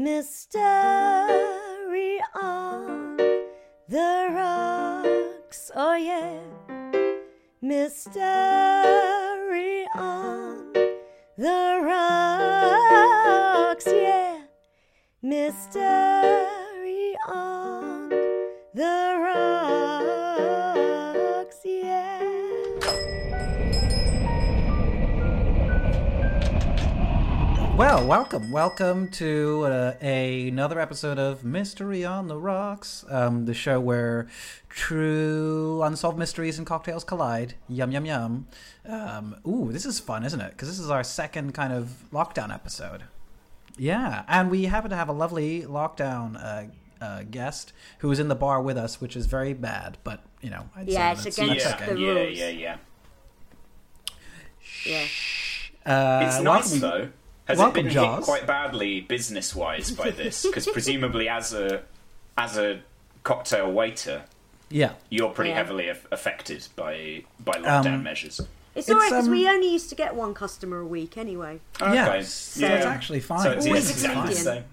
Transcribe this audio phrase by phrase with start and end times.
[0.00, 0.62] Mystery
[2.34, 3.18] on
[3.86, 6.40] the rocks, oh yeah.
[7.60, 8.24] Mystery
[9.94, 10.72] on
[11.36, 14.38] the rocks, yeah.
[15.20, 18.08] Mystery on
[18.72, 19.09] the
[27.80, 33.54] Well, welcome, welcome to uh, a, another episode of Mystery on the Rocks, um, the
[33.54, 34.26] show where
[34.68, 37.54] true unsolved mysteries and cocktails collide.
[37.70, 38.48] Yum yum yum.
[38.86, 40.50] Um, ooh, this is fun, isn't it?
[40.50, 43.04] Because this is our second kind of lockdown episode.
[43.78, 46.64] Yeah, and we happen to have a lovely lockdown uh,
[47.02, 50.50] uh, guest who was in the bar with us, which is very bad, but you
[50.50, 52.00] know, I'd Yeah, that's- it's against that's the okay.
[52.02, 52.38] yeah, rules.
[52.38, 52.76] yeah, yeah.
[54.84, 55.06] Yeah.
[55.86, 57.08] Uh, It's nice welcome- though.
[57.50, 58.16] Has welcome, it been Joz.
[58.16, 60.44] hit quite badly business-wise by this?
[60.46, 61.82] Because presumably, as a
[62.38, 62.80] as a
[63.24, 64.22] cocktail waiter,
[64.70, 65.56] Yeah, you're pretty Yeah.
[65.56, 68.40] heavily aff- affected by by lockdown Um, measures.
[68.74, 71.58] It's alright because um, we only used to get one customer a week anyway.
[71.80, 72.22] yeah, Okay.
[72.22, 73.40] so it's actually fine.
[73.42, 74.64] So it's, Always it's exactly the same.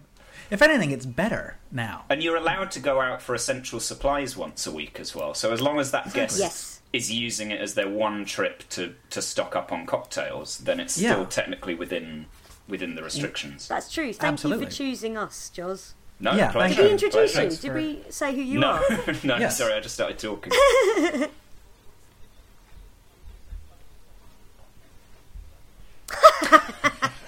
[0.49, 2.05] If anything, it's better now.
[2.09, 5.33] And you're allowed to go out for essential supplies once a week as well.
[5.33, 6.79] So as long as that guest Yes.
[6.93, 10.97] is using it as their one trip to, to stock up on cocktails, then it's
[10.97, 11.13] Yeah.
[11.13, 12.27] still technically within
[12.67, 13.67] within the restrictions.
[13.67, 14.13] That's true.
[14.13, 14.65] Thank Absolutely.
[14.65, 15.93] you for choosing us, Joz.
[16.19, 16.75] No, Yeah, pleasure.
[16.75, 16.93] Did we you.
[16.93, 17.49] introduce pleasure.
[17.49, 17.57] you?
[17.61, 18.81] Did we say who you No, are?
[19.23, 19.57] no, Yes.
[19.57, 20.51] sorry, I just started talking.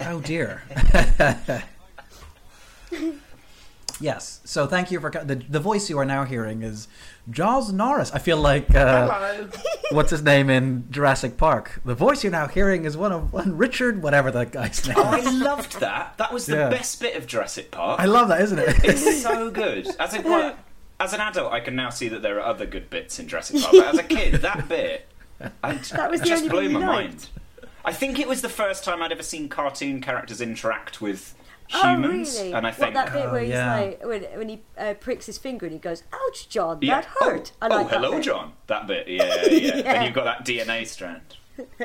[0.02, 0.62] Oh dear.
[4.00, 4.40] yes.
[4.44, 6.88] So thank you for co- the the voice you are now hearing is
[7.30, 8.10] Joz Norris.
[8.12, 9.46] I feel like uh,
[9.92, 11.80] what's his name in Jurassic Park.
[11.84, 14.96] The voice you're now hearing is one of one Richard, whatever that guy's name.
[14.98, 15.26] Oh, is.
[15.26, 16.16] I loved that.
[16.18, 16.70] That was the Yeah.
[16.70, 18.00] best bit of Jurassic Park.
[18.00, 18.84] I love that, isn't it?
[18.84, 19.86] It's so good.
[20.00, 20.56] As a well,
[20.98, 23.60] as an adult, I can now see that there are other good bits in Jurassic
[23.62, 23.72] Park.
[23.72, 25.06] But as a kid, that bit,
[25.62, 27.28] I, That was just only blew my you mind.
[27.86, 31.34] I think it was the first time I'd ever seen cartoon characters interact with
[31.72, 32.52] Oh, really?
[32.52, 33.74] and I think what, that bit where Oh, he's yeah.
[33.76, 37.00] like when, when he uh, pricks his finger and he goes, "Ouch, John, yeah.
[37.00, 38.24] that hurt." Oh, I like oh, that hello, bit.
[38.24, 38.52] John.
[38.66, 39.46] That bit, yeah, yeah.
[39.50, 39.76] yeah.
[39.76, 39.92] Yeah.
[39.94, 41.36] And you've got that DNA strand.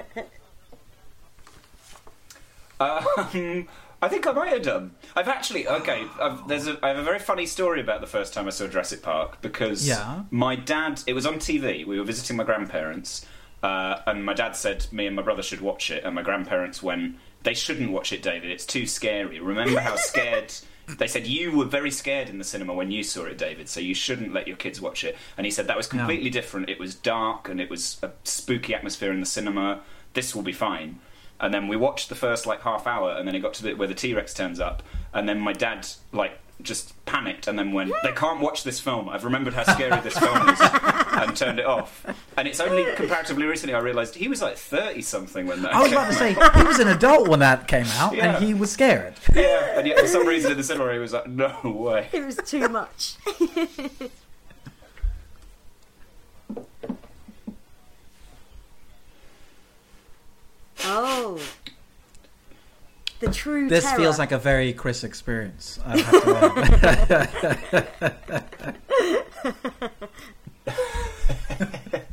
[2.80, 3.68] Um,
[4.02, 4.92] I think I might have done.
[5.16, 6.04] I've actually okay.
[6.22, 8.68] I've, there's a, I have a very funny story about the first time I saw
[8.68, 10.24] Jurassic Park because Yeah.
[10.30, 11.02] my dad.
[11.08, 11.86] It was on TV.
[11.86, 13.26] We were visiting my grandparents,
[13.64, 16.84] uh, and my dad said me and my brother should watch it, and my grandparents
[16.84, 17.16] went.
[17.46, 18.50] They shouldn't watch it, David.
[18.50, 19.40] It's too scary.
[19.40, 20.54] Remember how scared.
[20.88, 23.70] They said you were very scared in the cinema when you saw it, David.
[23.70, 25.16] So you shouldn't let your kids watch it.
[25.38, 26.70] And he said that was completely different.
[26.70, 29.82] It was dark and it was a spooky atmosphere in the cinema.
[30.14, 31.00] This will be fine.
[31.40, 33.70] And then we watched the first like half hour, and then it got to the
[33.70, 34.82] bit where the T Rex turns up,
[35.14, 39.10] and then my dad like just panicked and then went, "They can't watch this film.
[39.10, 40.60] I've remembered how scary this film is,"
[41.12, 42.06] and turned it off.
[42.38, 45.74] And it's only comparatively recently I realised he was like thirty something when that.
[45.76, 46.54] I was about to out.
[46.54, 48.36] say he was an adult when that came out, Yeah.
[48.36, 49.16] and he was scared.
[49.34, 52.26] Yeah, and yet for some reason in the cinema he was like, "No way." It
[52.26, 53.16] was too much.
[60.86, 61.40] oh.
[63.20, 63.98] The true This terror.
[63.98, 65.80] feels like a very Chris experience.
[65.86, 67.56] I have to.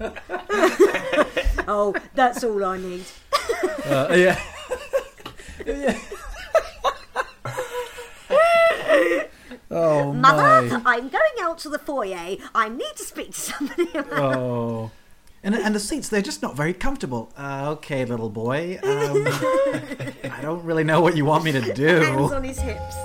[1.69, 3.05] Oh, that's all I need.
[3.85, 4.41] Uh, yeah.
[9.71, 10.97] oh Mother, my.
[10.97, 12.37] I'm going out to the foyer.
[12.55, 14.91] I need to speak to somebody about Oh.
[15.45, 17.33] And, and the seats, they're just not very comfortable.
[17.37, 18.79] Uh, okay, little boy.
[18.85, 19.27] Um,
[20.31, 21.87] I don't really know what you want me to do.
[22.01, 22.35] hands do.
[22.37, 22.97] on his hips.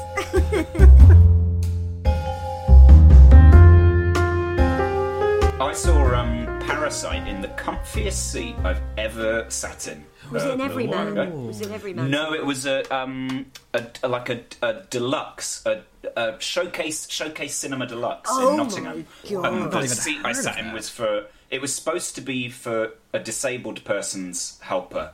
[5.60, 10.06] I saw um, Parasite in the comfiest seat I've ever sat in.
[10.32, 11.48] Was uh, it an a little while everyman?
[11.48, 12.12] Was it an everyman?
[12.12, 15.82] No, it was a um a, a- like a, a deluxe a,
[16.16, 19.06] a showcase showcase cinema deluxe Oh in my Nottingham.
[19.30, 19.46] God.
[19.46, 22.92] And I've the seat I sat in was for it was supposed to be for
[23.14, 25.12] a disabled person's helper,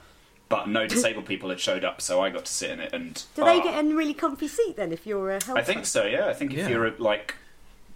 [0.50, 2.92] but no disabled people had showed up, so I got to sit in it.
[2.94, 5.60] And Do they ah, get a really comfy seat then if you're a helper?
[5.60, 6.06] I think so.
[6.06, 6.70] Yeah, I think if Yeah.
[6.70, 7.36] you're a like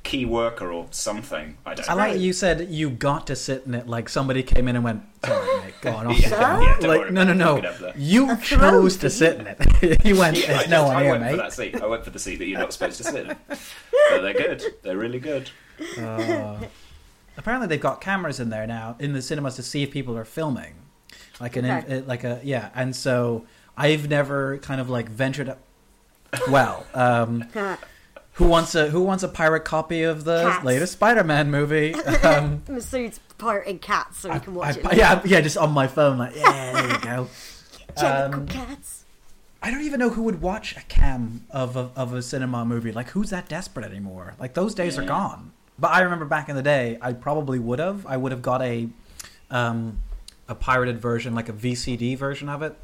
[0.08, 1.90] key worker or something, I don't.
[1.90, 1.98] I know.
[1.98, 5.02] like you said you got to sit in it like somebody came in and went,
[5.26, 6.20] sorry, mate, go on off.
[6.20, 7.88] Yeah, yeah, don't like, worry no, no, about it, no.
[7.88, 8.02] pick it.
[8.02, 9.58] You A chose to sit in it.
[10.06, 11.38] you went, Yeah, I there's just, no one I here, went for mate.
[11.38, 11.82] that seat.
[11.82, 13.36] I went for the seat that you're not supposed to sit in.
[14.10, 14.64] But they're good.
[14.84, 15.50] They're really good.
[17.38, 20.26] Apparently, they've got cameras in there now in the cinemas to see if people are
[20.26, 20.74] filming,
[21.40, 21.98] like an Okay.
[21.98, 22.70] uh, like a yeah.
[22.74, 23.46] And so
[23.76, 25.60] I've never kind of like ventured up.
[26.50, 27.46] Well, um,
[28.38, 30.66] who wants a who wants a pirate copy of the Cats.
[30.66, 31.94] latest Spider-Man movie?
[32.24, 34.98] Um, Masood's pirating cats so he can watch I- it.
[34.98, 37.28] yeah, yeah, just on my phone, like yeah, there you go.
[37.98, 39.06] Um, cats.
[39.64, 42.92] I don't even know who would watch a cam of a, of a cinema movie.
[42.92, 44.36] Like, who's that desperate anymore?
[44.40, 45.52] Like, those days are gone.
[45.80, 48.06] But I remember back in the day, I probably would have.
[48.06, 48.88] I would have got a
[49.50, 49.98] um,
[50.48, 52.76] a pirated version, like a VCD version of it.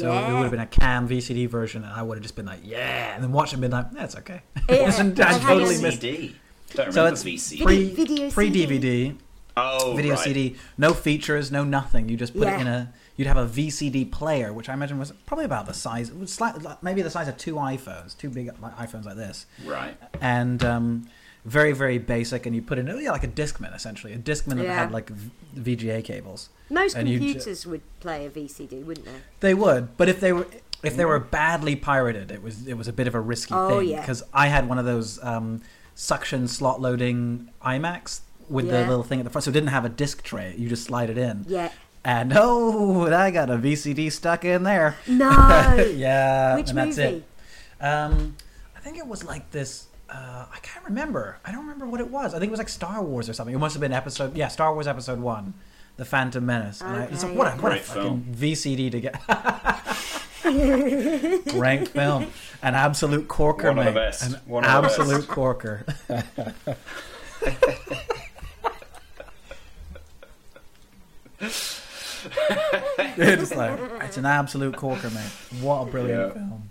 [0.00, 2.46] So it would have been a cam VCD version, and I would have just been
[2.46, 4.42] like, yeah, and then watch it and been like, that's okay.
[4.68, 5.00] Yeah.
[5.00, 6.00] and I I've totally a- missed.
[6.00, 6.36] CD.
[6.74, 7.62] Don't So remember it's VCD.
[7.62, 9.16] pre Video pre DVD,
[9.56, 10.22] oh, video right.
[10.24, 12.08] CD, no features, no nothing.
[12.08, 12.92] You just put it in a.
[13.16, 16.32] You'd have a VCD player, which I imagine was probably about the size, it was
[16.32, 19.96] slightly, maybe the size of two iPhones, two big iPhones like this, Right.
[20.20, 21.08] and um,
[21.44, 22.46] very very basic.
[22.46, 25.76] And you put in yeah, like a Discman essentially, a Discman that had like v-
[25.76, 26.50] VGA cables.
[26.70, 29.12] Most and you ju- computers would play a VCD, wouldn't they?
[29.40, 30.46] They would, but if they were
[30.82, 33.80] if they were badly pirated, it was it was a bit of a risky Oh,
[33.80, 34.00] thing yeah.
[34.00, 35.62] because I had one of those um,
[35.94, 39.84] suction slot loading iMacs with the little thing at the front, so it didn't have
[39.84, 40.54] a disc tray.
[40.56, 41.44] You just slide it in.
[41.48, 41.70] Yeah.
[42.04, 44.96] And oh, I got a VCD stuck in there.
[45.06, 45.28] No.
[45.94, 47.24] yeah, Which and that's movie?
[47.80, 47.84] it.
[47.84, 48.36] Um,
[48.76, 49.88] I think it was like this.
[50.10, 51.38] Uh, I can't remember.
[51.44, 52.32] I don't remember what it was.
[52.34, 53.54] I think it was like Star Wars or something.
[53.54, 54.34] It must have been episode.
[54.36, 55.52] Yeah, Star Wars episode one,
[55.96, 56.80] The Phantom Menace.
[56.80, 58.24] And I, it's like, what a what a Great fucking film.
[58.34, 59.20] VCD to get.
[61.54, 62.28] Rank film,
[62.62, 64.22] an absolute corker, One of the best.
[64.22, 64.98] An One of the best.
[64.98, 65.84] absolute corker.
[71.40, 71.84] it's
[73.54, 75.30] like it's an absolute corker, mate.
[75.60, 76.32] What a brilliant Yeah.
[76.32, 76.70] film.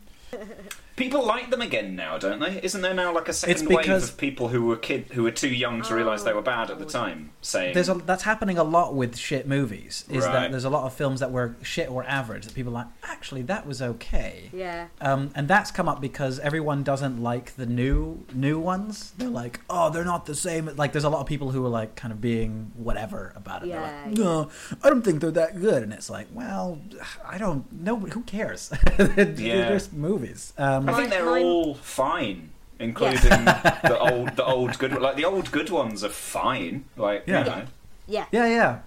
[0.97, 2.59] People like them again now, don't they?
[2.61, 5.23] Isn't there now like a second It's wave because- of people who were kid who
[5.23, 8.23] were too young to realise they were bad at the time, saying There's a, that's
[8.23, 10.03] happening a lot with shit movies.
[10.09, 12.81] Is that there's a lot of films that were shit or average that people are
[12.83, 14.49] like actually that was okay.
[14.51, 14.87] Yeah.
[14.99, 19.13] Um, and that's come up because everyone doesn't like the new new ones.
[19.19, 20.67] They're like, oh, they're not the same.
[20.75, 23.69] Like, there's a lot of people who are like kind of being whatever about it.
[23.69, 24.49] Yeah, they're like, no,
[24.83, 25.83] I don't think they're that good.
[25.83, 26.79] And it's like, well,
[27.23, 27.97] I don't know.
[27.97, 28.69] Who cares?
[28.97, 29.69] they're Yeah.
[29.69, 30.53] just movies.
[30.57, 32.49] Um, I think they're Mine- all fine,
[32.79, 36.85] including the old the old good like the old good ones are fine.
[36.95, 37.39] Like Yeah.
[37.39, 37.65] you know,
[38.07, 38.25] Yeah.
[38.31, 38.79] yeah, yeah.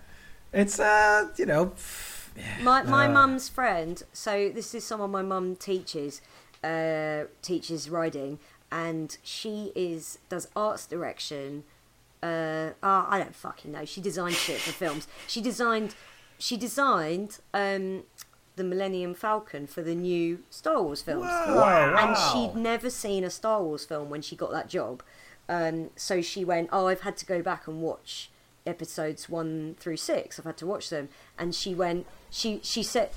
[0.53, 1.73] It's uh, you know,
[2.63, 3.11] My my Uh.
[3.13, 4.03] mum's friend.
[4.13, 6.21] So this is someone my mum teaches,
[6.65, 8.39] uh, teaches riding,
[8.71, 11.65] and she is does arts direction.
[12.23, 13.85] Uh, oh, I don't fucking know.
[13.85, 15.09] She designed shit for films.
[15.27, 15.95] She designed,
[16.39, 18.03] she designed um,
[18.57, 21.25] the Millennium Falcon for the new Star Wars films.
[21.25, 21.95] Wow.
[21.97, 25.03] And she'd never seen a Star Wars film when she got that job.
[25.49, 28.31] Um, so she went, Oh, I've had to go back and watch
[28.67, 30.39] episodes one through six.
[30.39, 31.09] I've had to watch them.
[31.39, 33.11] And she went, She, she said,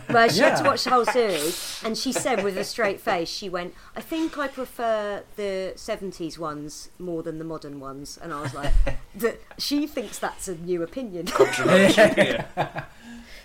[0.10, 3.28] well, she had to watch the whole series, and she said with a straight face,
[3.28, 8.32] she went, "I think I prefer the '70s ones more than the modern ones." And
[8.32, 8.72] I was like,
[9.14, 11.28] the, "She thinks that's a new opinion.
[11.58, 12.84] yeah.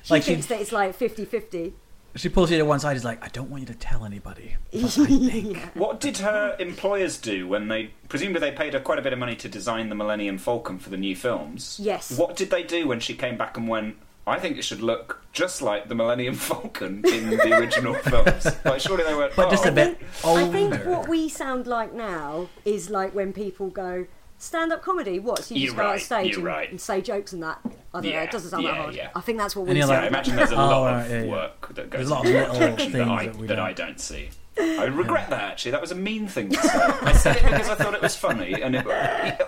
[0.08, 1.74] she Like she- thinks that it's like 50-50.
[2.16, 2.96] she pulls you to one side.
[2.98, 4.56] Is like, I don't want you to tell anybody.
[4.72, 9.00] but I think What did her employers do when they presumably they paid her quite
[9.00, 11.78] a bit of money to design the Millennium Falcon for the new films?
[11.82, 12.18] Yes.
[12.18, 13.98] What did they do when she came back and went?
[14.26, 18.46] I think it should look just like the Millennium Falcon in the original films.
[18.66, 20.42] Like surely they went, but just "Oh, a bit older.
[20.42, 24.06] I think what we sound like now is like when people go
[24.38, 25.20] stand-up comedy.
[25.20, 25.44] What?
[25.44, 26.70] So you You're just go on right, stage you're and, right.
[26.70, 27.60] and say jokes and that.
[27.64, 28.10] I don't know.
[28.10, 28.96] Yeah, It doesn't sound that yeah, hard.
[28.96, 29.10] yeah.
[29.16, 30.86] I think that's what And we you're sound I like- imagine there's a Oh, lot
[30.92, 31.32] right, of yeah, yeah.
[31.32, 33.36] work that goes There's a lot into of that little direction things that, I, that
[33.38, 33.66] we that don't.
[33.66, 34.30] I don't see.
[34.60, 35.72] I regret that actually.
[35.72, 36.80] That was a mean thing to say.
[36.80, 38.86] I said it because I thought it was funny, and it,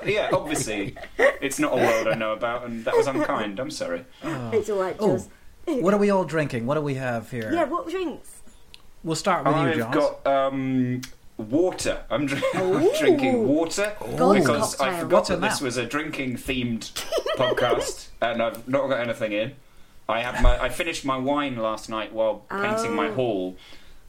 [0.05, 3.59] yeah, obviously, it's not a world I know about, and that was unkind.
[3.59, 4.05] I'm sorry.
[4.23, 5.29] It's all right, Oh, Jules.
[5.81, 6.67] what are we all drinking?
[6.67, 7.51] What do we have here?
[7.51, 8.41] Yeah, what drinks?
[9.03, 9.91] We'll start with you, I've John.
[9.91, 11.01] got um,
[11.39, 12.03] water.
[12.09, 16.91] I'm, dr- I'm drinking water God's because I forgot that this was a drinking themed
[17.37, 19.53] podcast, and I've not got anything in.
[20.07, 20.59] I have my.
[20.61, 23.13] I finished my wine last night while painting my Oh.
[23.13, 23.57] hall.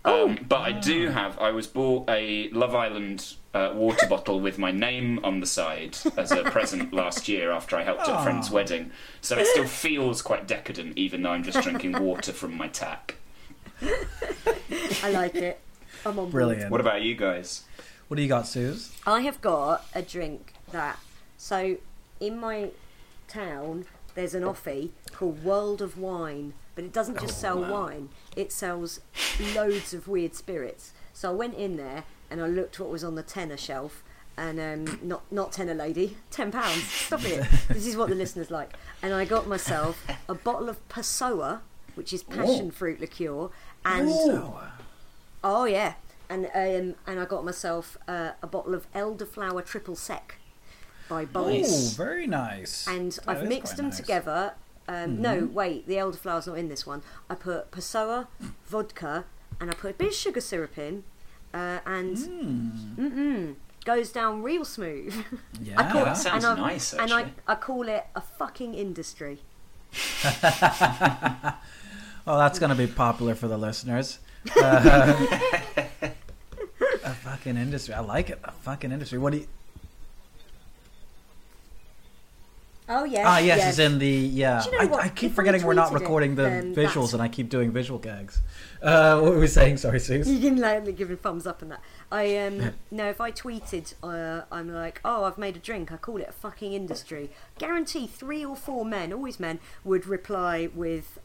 [0.02, 1.38] Um, but I do have.
[1.38, 5.98] I was bought a Love Island uh, water bottle with my name on the side
[6.16, 8.92] as a present last year after I helped at a friend's wedding.
[9.20, 13.12] So it still feels quite decadent, even though I'm just drinking water from my tap.
[15.02, 15.60] I like it.
[16.04, 16.30] I'm on board.
[16.32, 16.70] Brilliant.
[16.70, 17.64] What about you guys?
[18.08, 18.92] What do you got, Suze?
[19.06, 20.98] I have got a drink that.
[21.36, 21.76] So,
[22.18, 22.70] in my
[23.28, 28.52] town, there's an offie called World of Wine, but it doesn't just sell wine, it
[28.52, 29.00] sells
[29.54, 30.92] loads of weird spirits.
[31.12, 34.02] So, I went in there and I looked what was on the tenner shelf.
[34.36, 36.82] And um, not not tenner lady, ten pounds.
[36.84, 37.44] Stop it!
[37.68, 38.72] This is what the listeners like.
[39.02, 41.60] And I got myself a bottle of Passoa,
[41.94, 43.50] which is passion fruit liqueur,
[43.84, 44.08] and
[45.42, 45.94] Oh yeah,
[46.28, 50.36] and um, and I got myself uh, a bottle of elderflower triple sec
[51.08, 51.62] by Oh,
[51.96, 52.86] very nice.
[52.86, 53.94] and That I've mixed them nice.
[53.94, 54.02] Mm-hmm.
[54.02, 54.54] together.
[54.88, 57.02] Um, No, wait, the elderflower's not in this one.
[57.28, 58.26] I put Passoa,
[58.66, 59.24] vodka,
[59.60, 61.04] and I put a bit of sugar syrup in,
[61.54, 62.94] uh, and Mm.
[62.96, 63.54] mm-mm,
[63.84, 65.14] goes down real smooth.
[65.62, 65.80] Yeah.
[65.80, 67.32] I call, That sounds and I, nice, And I.
[67.46, 69.40] I call it a fucking industry.
[72.26, 74.18] Oh, that's going to be popular for the listeners.
[74.60, 75.26] Uh,
[77.04, 77.94] a fucking industry.
[77.94, 78.38] I like it.
[78.44, 79.18] A fucking industry.
[79.18, 79.46] What do you?
[82.92, 83.24] Oh yes.
[83.24, 83.68] Ah, yes, yes.
[83.68, 84.64] it's in the yeah.
[84.64, 85.02] You know I.
[85.02, 87.48] I keep If forgetting we're not tweeted it, recording the visuals, that's- and I keep
[87.48, 88.40] doing visual gags.
[88.82, 89.76] Uh, what were we saying?
[89.76, 90.28] Sorry, Suze.
[90.28, 91.80] You can like me giving thumbs up and that.
[92.10, 95.92] I um no, if I tweeted, uh, I'm like, oh, I've made a drink.
[95.92, 97.30] I call it a fucking industry.
[97.58, 101.20] Guarantee three or four men, always men, would reply with,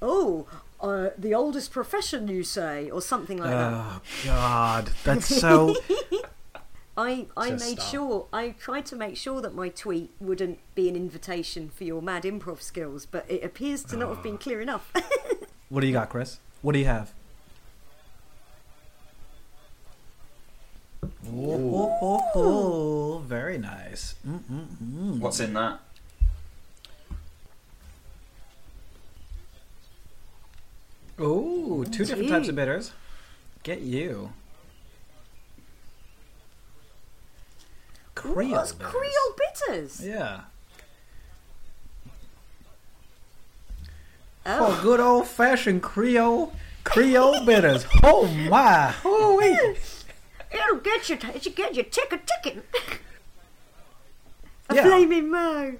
[0.00, 0.46] oh,
[0.82, 3.72] uh, the oldest profession you say, or something like that.
[3.72, 5.76] Oh God, that's so.
[6.96, 7.90] I I Just made stop.
[7.90, 12.02] sure I tried to make sure that my tweet wouldn't be an invitation for your
[12.02, 14.38] mad improv skills, but it appears to not have been oh.
[14.38, 14.92] clear enough.
[15.68, 16.38] what do you got, Chris?
[16.62, 17.12] What do you have?
[21.02, 24.16] Oh, oh, oh, oh, very nice.
[24.26, 25.18] Mm-mm-mm.
[25.20, 25.80] What's in that?
[31.20, 32.92] Oh, two different types of bitters.
[33.62, 34.32] Get you.
[38.14, 38.92] Creole What's bitters.
[38.92, 40.00] Creole bitters?
[40.06, 40.40] Yeah.
[44.46, 44.78] Oh.
[44.78, 46.52] Oh, good old fashioned Creole
[46.84, 47.84] Creole bitters.
[48.02, 48.94] Oh my.
[49.04, 49.40] Oh
[50.52, 51.16] It'll get you.
[51.16, 52.62] It'll get you tick a ticking.
[54.70, 54.82] a Yeah.
[54.82, 55.76] flaming mo.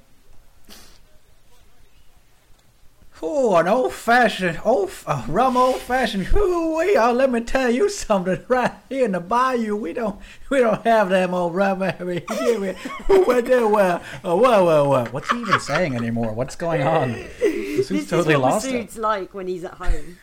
[3.22, 6.24] Oh, an old fashioned, old uh, rum old fashioned.
[6.24, 6.96] Hoo wee!
[6.96, 8.42] Oh, let me tell you something.
[8.48, 11.82] Right here in the bayou, we don't, we don't have them old rum.
[11.82, 12.72] I mean, here we,
[13.06, 13.24] who?
[13.26, 15.04] Well, uh, whoa, whoa, whoa!
[15.10, 16.32] What's he even saying anymore?
[16.32, 17.12] What's going on?
[17.12, 18.96] This This totally is what lost it.
[18.96, 20.16] Like when he's at home,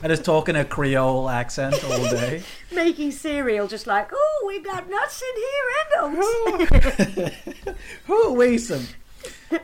[0.00, 2.44] I just talk in a Creole accent all day.
[2.72, 7.74] making cereal, just like, oh, we've got nuts in here and oats.
[8.06, 8.86] Who wee some.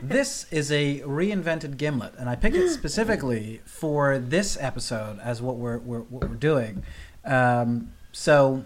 [0.01, 5.57] This is a reinvented gimlet, and I picked it specifically for this episode as what
[5.57, 6.83] we're, we're what we're doing.
[7.25, 8.63] Um, so,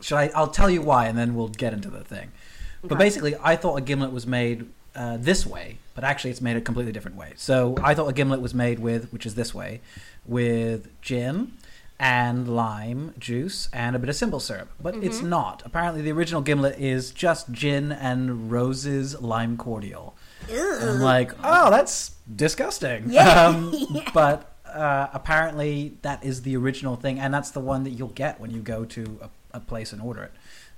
[0.00, 0.30] should I?
[0.34, 2.32] I'll tell you why, and then we'll get into the thing.
[2.82, 6.56] But basically, I thought a gimlet was made uh, this way, but actually, it's made
[6.56, 7.32] a completely different way.
[7.36, 9.80] So, I thought a gimlet was made with, which is this way,
[10.26, 11.52] with gin
[11.98, 14.68] and lime juice and a bit of simple syrup.
[14.80, 15.62] But it's not.
[15.64, 20.14] Apparently, the original gimlet is just gin and roses lime cordial.
[20.80, 23.04] And I'm like, oh, that's disgusting.
[23.08, 23.48] Yeah.
[23.48, 28.08] Um, But uh, apparently, that is the original thing, and that's the one that you'll
[28.08, 30.32] get when you go to a, a place and order it.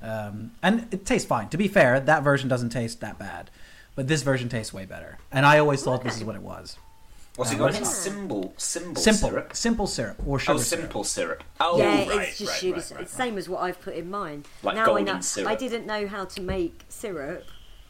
[0.05, 1.49] Um, and it tastes fine.
[1.49, 3.51] To be fair, that version doesn't taste that bad,
[3.95, 5.19] but this version tastes way better.
[5.33, 6.77] And I always thought this is what it was.
[7.37, 7.91] What's it Uh, got what's in that?
[7.91, 8.55] symbol?
[8.57, 9.57] Symbol Simple syrup.
[9.57, 11.45] simple syrup or sugar Oh, simple syrup.
[11.61, 12.73] Oh, yeah, right, it's just right, sugar.
[12.75, 12.99] right, syrup.
[13.01, 14.45] right, it's same as what I've put in mine.
[14.63, 15.21] Like now I golden know.
[15.21, 15.51] syrup.
[15.51, 17.45] I didn't know how to make syrup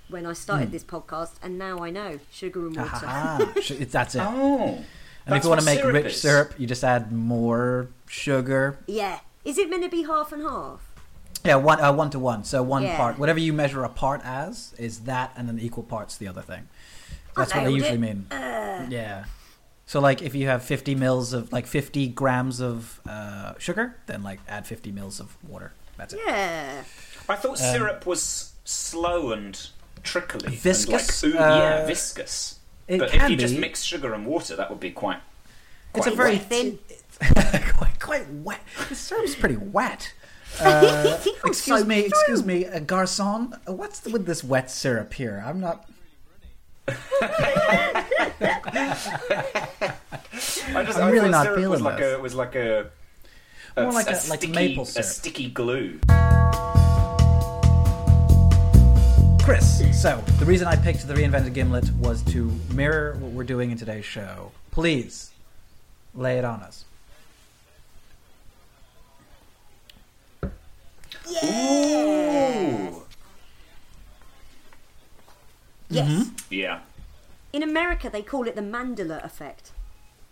[0.08, 2.90] when I started this podcast, and now I know sugar and water.
[3.06, 4.22] Ah, that's it.
[4.22, 4.78] Oh.
[5.26, 6.20] and if you want to make syrup rich is.
[6.20, 8.78] syrup, you just add more sugar.
[8.86, 9.20] Yeah.
[9.44, 10.80] Is it meant to be half and half?
[11.44, 12.42] Yeah, one uh, one to one.
[12.42, 12.96] So one Yeah.
[12.96, 16.42] part, whatever you measure a part as, is that, and then equal parts the other
[16.42, 16.68] thing.
[17.36, 18.00] That's what they usually it.
[18.00, 18.26] mean.
[18.30, 19.24] Yeah.
[19.86, 24.22] So like, if you have fifty mils of like fifty grams of uh, sugar, then
[24.22, 25.72] like add fifty mils of water.
[25.96, 26.20] That's it.
[26.26, 26.82] Yeah.
[27.28, 29.58] I thought syrup was slow and
[30.02, 30.54] trickly.
[30.56, 31.22] Viscous?
[31.22, 32.58] And like, ooh, yeah, Uh, viscous.
[32.88, 35.18] it but if can you just mix sugar and water, that would be quite,
[35.94, 36.42] it's a very wet.
[36.48, 36.78] Thin.
[37.74, 38.60] quite, quite wet.
[38.88, 40.12] This syrup's pretty wet.
[40.58, 42.08] Uh, excuse so me, through.
[42.08, 43.52] excuse me, uh, garçon.
[43.68, 45.42] uh, What's with this wet syrup here?
[45.44, 45.86] I'm not.
[46.88, 46.94] I
[50.84, 52.14] just, I'm I really thought not feeling was like this.
[52.14, 52.90] a was like a,
[53.76, 55.98] More like a- like sticky, maple a sticky glue.
[59.42, 59.82] Chris.
[60.02, 63.78] So the reason I picked the reinvented gimlet was to mirror what we're doing in
[63.78, 64.50] today's show.
[64.72, 65.30] Please
[66.14, 66.84] lay it on us.
[71.44, 73.02] Ooh.
[75.88, 76.08] Yes.
[76.08, 76.30] Mm-hmm.
[76.50, 76.80] Yeah.
[77.52, 79.72] In America, they call it the Mandela effect.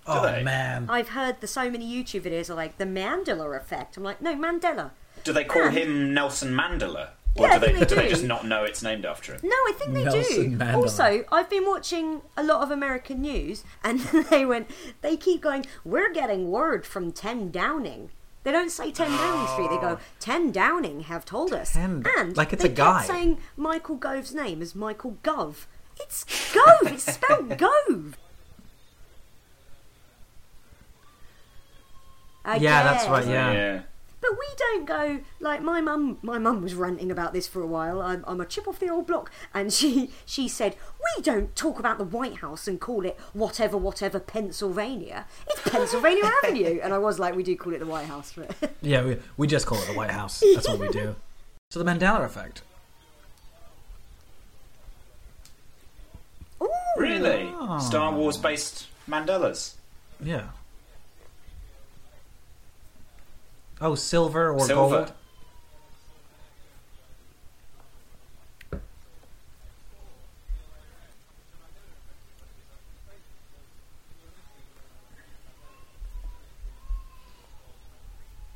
[0.07, 0.43] Oh they?
[0.43, 3.97] man, I've heard the so many YouTube videos are like the Mandela effect.
[3.97, 4.91] I'm like, no, Mandela.
[5.23, 7.11] Do they call And- him Nelson Mandela?
[7.37, 9.41] Or Yeah, do they, they do they just not know it's named after him?
[9.43, 10.57] No, I think they Nelson do.
[10.59, 10.75] Mandela.
[10.77, 13.99] Also, I've been watching a lot of American news, and
[14.31, 14.71] they went,
[15.01, 15.65] they keep going.
[15.85, 18.11] We're getting word from Ten Downing.
[18.45, 19.71] They don't say Ten Downing Street.
[19.71, 22.99] They go Ten Downing have told us, 10 and like it's they a guy.
[22.99, 25.67] kept saying Michael Gove's name as Michael Gove.
[25.99, 26.93] It's Gove.
[26.93, 28.17] it's spelled Gove.
[32.45, 33.53] I Yeah, that's right, yeah.
[33.53, 33.83] yeah.
[34.27, 36.17] But we don't go like my mum.
[36.23, 38.01] My mum was ranting about this for a while.
[38.01, 40.77] I'm, I'm a chip off the old block, and she she said
[41.17, 45.27] we don't talk about the White House and call it whatever whatever Pennsylvania.
[45.49, 48.33] It's Pennsylvania Avenue, and I was like, we do call it the White House.
[48.35, 50.43] But yeah, we, we just call it the White House.
[50.55, 51.17] That's what we do.
[51.71, 52.63] So the Mandela effect.
[56.63, 57.51] Ooh, Really?
[57.53, 57.81] Oh.
[57.81, 59.75] Star Wars based Mandelas.
[60.23, 60.49] Yeah.
[63.81, 64.97] Oh, silver or Silver.
[64.97, 65.13] gold?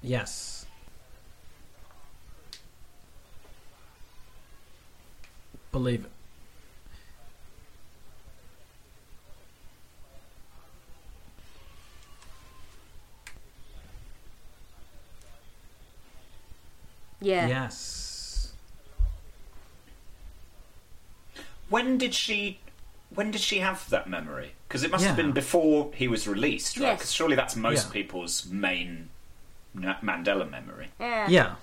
[0.02, 0.66] Yes.
[5.72, 6.10] Believe it.
[17.20, 17.46] Yeah.
[17.46, 18.52] Yes.
[21.68, 22.60] When did she?
[23.14, 24.52] When did she have that memory?
[24.66, 26.84] Because it must have been before he was released, right?
[26.88, 26.98] Yes.
[26.98, 27.92] Because surely that's most Yeah.
[27.92, 29.08] people's main
[29.74, 30.88] Mandela memory.
[31.00, 31.28] Yeah.
[31.28, 31.54] Yeah.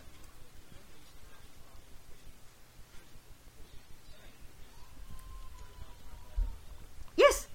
[7.15, 7.47] Yes.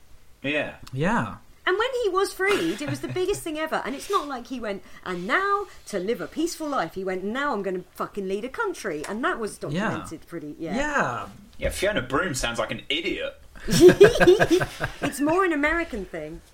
[0.42, 0.74] Yeah.
[0.92, 1.36] Yeah.
[1.70, 3.80] And when he was freed, it was the biggest thing ever.
[3.86, 7.22] And it's not like he went, and now to live a peaceful life, he went,
[7.22, 9.04] now I'm going to fucking lead a country.
[9.08, 10.74] And that was documented pretty, yeah.
[10.74, 11.28] Yeah.
[11.58, 11.68] Yeah.
[11.68, 13.40] Fiona Broome sounds like an idiot.
[13.68, 16.40] it's more an American thing.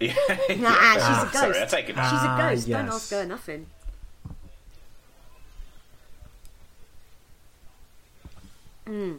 [0.00, 0.12] Yeah.
[0.18, 1.34] Nah, she's Ah, a ghost.
[1.36, 2.10] Sorry, I take it back.
[2.10, 2.68] She's a Ah, ghost.
[2.68, 3.66] Don't ask her nothing.
[8.88, 9.18] Mm.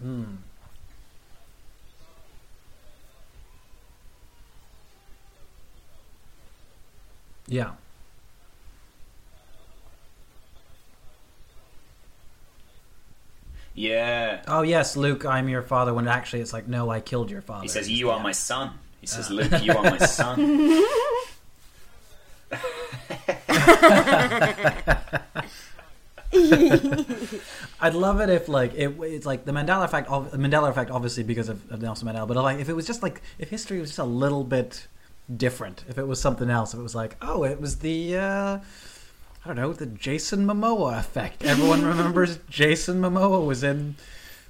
[0.00, 0.24] Hmm.
[7.48, 7.70] Yeah.
[13.74, 14.42] Yeah.
[14.46, 15.94] Oh yes, Luke, I'm your father.
[15.94, 17.62] When actually it's like, no, I killed your father.
[17.62, 20.84] He says, "You are my son." He says, "Luke, you are my son."
[27.80, 30.08] I'd love it if like it, it's like the Mandela effect.
[30.08, 32.26] Mandela effect, obviously because of, of Nelson Mandela.
[32.26, 34.86] But like if it was just like if history was just a little bit
[35.34, 35.84] different.
[35.88, 38.16] If it was something else, if it was like, oh, it was the.
[38.16, 38.58] Uh,
[39.44, 41.44] I don't know the Jason Momoa effect.
[41.44, 43.94] Everyone remembers Jason Momoa was in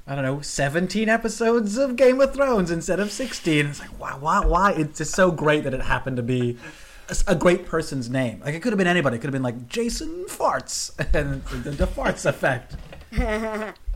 [0.06, 3.66] I don't know 17 episodes of Game of Thrones instead of 16.
[3.66, 4.72] It's like why why why?
[4.72, 6.56] It's just so great that it happened to be
[7.26, 8.40] a great person's name.
[8.44, 9.16] Like it could have been anybody.
[9.16, 12.76] It could have been like Jason Farts and the, the farts effect.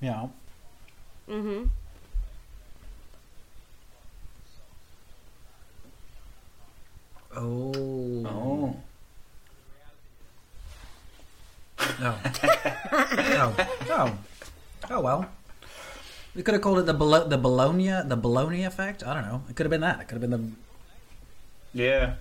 [0.00, 0.28] Yeah.
[1.28, 1.64] Mm-hmm.
[7.36, 7.72] Oh.
[8.26, 8.76] oh.
[12.00, 12.14] No.
[13.32, 13.54] oh.
[13.90, 14.18] Oh.
[14.88, 15.28] Oh well.
[16.34, 19.02] We could have called it the Bolo- the Bologna the Bologna effect.
[19.02, 19.42] I don't know.
[19.48, 20.00] It could have been that.
[20.00, 20.52] It could have been the
[21.72, 22.14] Yeah.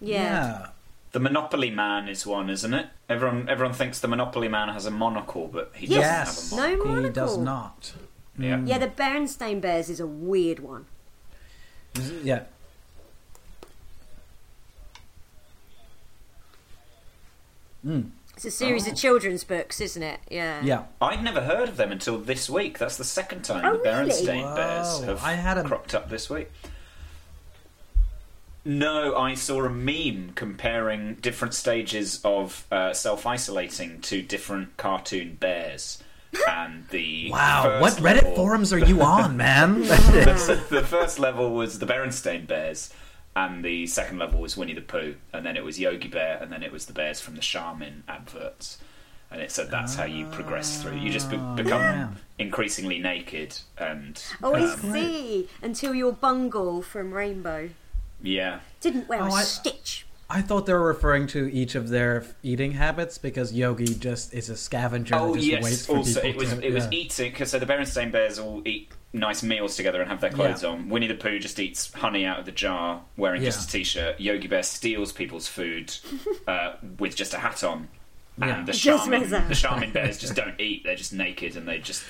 [0.00, 0.66] Yeah.
[1.12, 2.86] The Monopoly Man is one, isn't it?
[3.08, 6.92] Everyone, everyone thinks the Monopoly Man has a monocle, but he doesn't have a monocle.
[6.94, 7.92] No He does not.
[8.36, 8.56] Yeah.
[8.56, 8.66] Hmm.
[8.66, 10.86] Yeah, the Bernstein Bears is a weird one.
[12.22, 12.44] Yeah.
[18.34, 20.18] It's a series of children's books, isn't it?
[20.30, 20.60] Yeah.
[20.62, 20.84] Yeah.
[21.00, 22.78] I'd never heard of them until this week.
[22.78, 24.10] That's the second time Oh, the really?
[24.10, 26.50] Berenstain Bears have I had a- cropped up this week.
[28.64, 36.02] No, I saw a meme comparing different stages of uh, self-isolating to different cartoon bears,
[36.48, 37.80] and the Wow.
[37.82, 39.80] What Reddit level- forums are you on, man?
[39.82, 42.90] the first level was the Berenstain Bears,
[43.36, 46.52] and the second level was Winnie the Pooh, and then it was Yogi Bear, and
[46.52, 48.78] then it was the bears from the Charmin adverts.
[49.30, 50.96] And it said that's how you progress through.
[50.96, 52.08] You just be- become yeah.
[52.38, 55.48] increasingly naked, and Oh, I um, see.
[55.62, 57.70] Until your bungle from Rainbow
[58.22, 60.06] yeah, didn't wear Oh, a I- stitch.
[60.30, 64.48] I thought they were referring to each of their eating habits because Yogi just is
[64.48, 65.86] a scavenger Oh that just waits yes.
[65.86, 66.90] for Also, it was to, it was yeah.
[66.92, 70.62] eating because so the Berenstain Bears all eat nice meals together and have their clothes
[70.62, 70.70] Yeah.
[70.70, 70.88] on.
[70.90, 73.48] Winnie the Pooh just eats honey out of the jar, wearing Yeah.
[73.48, 74.20] just a t-shirt.
[74.20, 75.94] Yogi Bear steals people's food
[76.48, 77.88] uh, with just a hat on.
[78.36, 78.58] Yeah.
[78.58, 79.48] And the Just Charmin, wears a hat.
[79.48, 82.02] the Charmin bears just don't eat; they're just naked and they just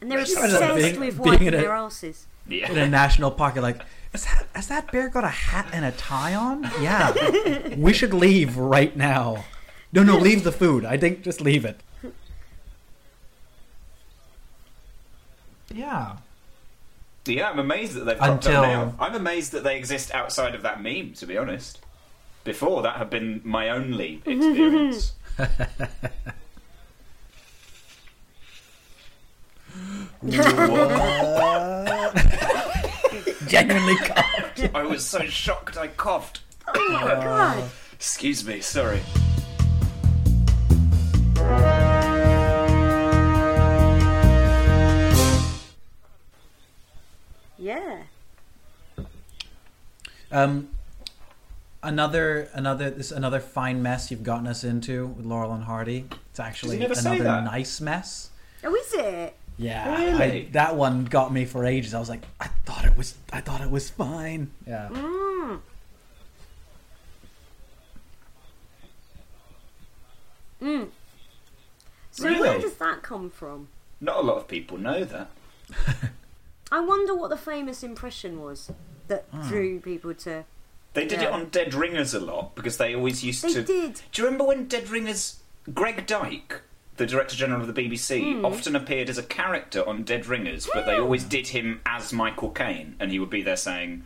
[0.00, 2.26] And they're Being- obsessed being- with being wiping in their asses.
[2.48, 2.70] yeah.
[2.72, 3.54] in a national park.
[3.56, 6.62] You're like, has that, has that bear got a hat and a tie on?
[6.80, 7.74] Yeah.
[7.76, 9.44] we should leave right now.
[9.92, 10.84] No, no, leave the food.
[10.86, 11.80] I think just leave it.
[15.72, 16.16] Yeah.
[17.26, 18.94] Yeah, I'm amazed that they've cropped Until- up now.
[18.98, 21.12] I'm amazed that they exist outside of that meme.
[21.14, 21.78] To be honest,
[22.44, 24.30] before that had been my only mm-hmm.
[24.30, 25.12] experience.
[33.46, 34.70] Genuinely coughed.
[34.74, 36.40] I was so shocked I coughed.
[36.66, 37.70] Oh my uh, god.
[37.92, 39.00] Excuse me, sorry.
[47.58, 48.02] Yeah.
[50.30, 50.68] Um,
[51.82, 56.06] another, another, this another fine mess you've gotten us into with Laurel and Hardy.
[56.30, 58.30] It's actually another nice mess.
[58.64, 59.34] Oh, is it?
[59.56, 60.46] Yeah, Really?
[60.46, 61.92] I, that one got me for ages.
[61.92, 64.50] I was like, I thought it was, I thought it was fine.
[64.66, 64.88] Yeah.
[64.92, 65.60] Mm.
[72.12, 73.68] So where does that come from?
[74.00, 75.30] Not a lot of people know that.
[76.70, 78.70] I wonder what the famous impression was
[79.08, 79.48] that Hmm.
[79.48, 80.44] drew people to.
[80.94, 83.62] They did it on Dead Ringers a lot because they always used They to.
[83.62, 84.00] did.
[84.12, 85.40] Do you remember when Dead Ringers,
[85.72, 86.62] Greg Dyke,
[86.96, 88.44] the Director General of the BBC, Hmm.
[88.44, 92.50] often appeared as a character on Dead Ringers, but they always did him as Michael
[92.50, 94.04] Caine, and he would be there saying,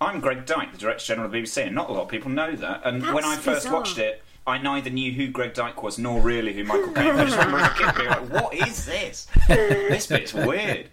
[0.00, 2.30] "I'm Greg Dyke, the Director General of the BBC," and not a lot of people
[2.30, 2.82] know that.
[2.84, 3.72] And when I first bizarre.
[3.80, 4.22] watched it.
[4.44, 7.20] I neither knew who Greg Dyke was nor really who Michael Caine was.
[7.20, 9.28] I just remember as a kid being like, what is this?
[9.48, 10.88] This bit's weird.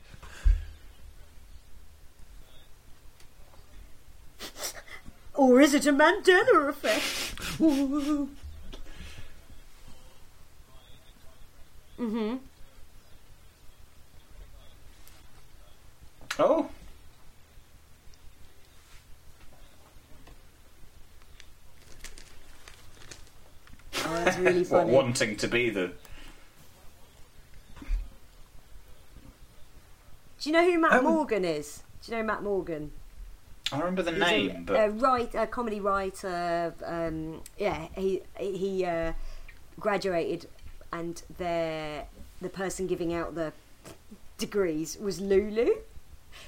[5.40, 7.34] Or is it a Mandela effect?
[11.98, 12.38] Mm-hmm.
[16.40, 16.70] Oh,
[24.06, 24.92] Oh, that's really what, funny.
[24.92, 25.92] wanting to be the.
[30.40, 31.02] Do you know who Matt Oh.
[31.02, 31.84] Morgan is?
[32.06, 32.92] Do you know Matt Morgan?
[33.72, 34.76] I remember the He's name, a, but.
[34.76, 36.74] a write, a comedy writer.
[36.86, 39.14] Um, yeah, he he uh,
[39.80, 40.48] graduated,
[40.92, 42.04] and the
[42.42, 43.54] the person giving out the
[44.38, 45.76] degrees was Lulu.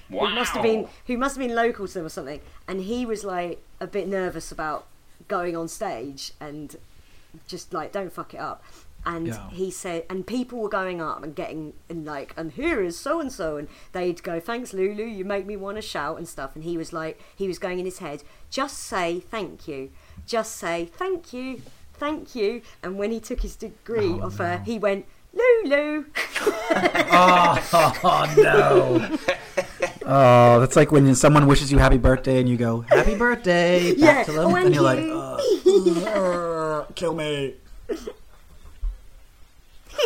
[0.10, 0.28] wow.
[0.28, 3.06] who must have been who must have been local to them or something and he
[3.06, 4.86] was like a bit nervous about
[5.28, 6.78] going on stage and
[7.48, 8.64] just like don't fuck it up
[9.06, 9.50] and Yeah.
[9.52, 13.20] he said and people were going up and getting and like and here is so
[13.20, 16.56] and so and they'd go thanks lulu you make me want to shout and stuff.
[16.56, 19.92] And he was like he was going in his head just say thank you.
[20.28, 21.62] Just say thank you.
[21.94, 22.62] Thank you.
[22.84, 26.06] And when he took his degree off her he went lulu.
[27.24, 29.18] Oh no!
[30.06, 34.00] oh, that's like when someone wishes you happy birthday and you go happy birthday back
[34.00, 36.06] Yeah, to them, oh, and and you're like, you.
[36.08, 37.56] "Uh, kill me.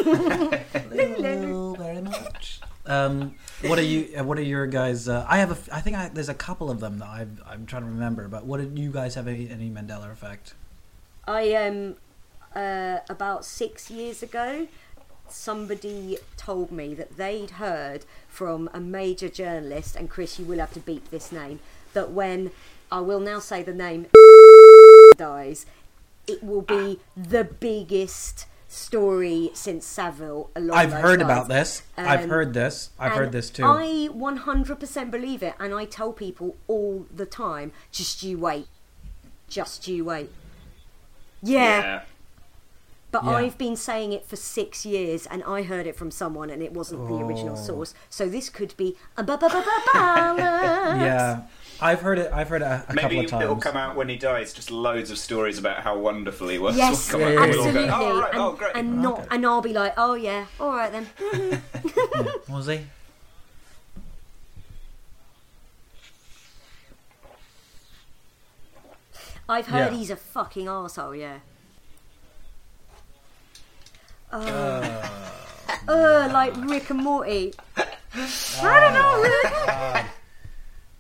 [0.04, 2.60] Thank you very much.
[2.86, 4.16] Um, what are you?
[4.18, 5.08] uh, What are your guys?
[5.08, 5.76] Uh, I have a.
[5.76, 8.28] I think I, there's a couple of them that I've, I'm trying to remember.
[8.28, 10.54] But what did you guys have any, any Mandela effect?
[11.28, 11.96] I um
[12.56, 14.68] uh, about six years ago,
[15.28, 20.74] somebody told me that they'd heard from a major journalist, and Chris, you will have
[20.74, 21.60] to beep this name,
[21.94, 22.52] that when
[22.92, 24.06] I will now say the name
[25.18, 25.66] dies,
[26.28, 30.50] it will be the biggest story since Savile.
[30.56, 31.32] Along I've those heard lines.
[31.32, 31.82] about this.
[31.98, 32.90] I've Um, heard this.
[33.00, 33.64] I've heard this too.
[33.66, 38.68] I 100% believe it, and I tell people all the time just you wait.
[39.48, 40.32] Just you wait.
[41.42, 42.02] Yeah, Yeah.
[43.12, 43.30] but Yeah.
[43.32, 46.74] I've been saying it for six years, and I heard it from someone, and it
[46.74, 47.62] wasn't the original Oh.
[47.64, 47.94] source.
[48.10, 50.46] So this could be a ba ba ba ba
[51.00, 51.42] yeah,
[51.82, 52.32] I've heard it.
[52.32, 53.44] I've heard it a, a couple Maybe of times.
[53.44, 54.54] it'll come out when he dies.
[54.54, 56.76] Just loads of stories about how wonderful he was.
[56.78, 57.36] Yes, will come out.
[57.36, 57.88] We'll absolutely.
[57.88, 58.76] go, oh, right, and, oh, great.
[58.76, 59.28] and not, Okay.
[59.32, 61.62] and I'll be like, oh yeah, all right then.
[62.50, 62.80] Was he?
[69.48, 69.98] I've heard Yeah.
[69.98, 71.40] he's a fucking arsehole, yeah.
[74.32, 75.08] Uh,
[75.88, 77.54] uh, like Rick and Morty.
[77.78, 80.06] I don't know, Rick.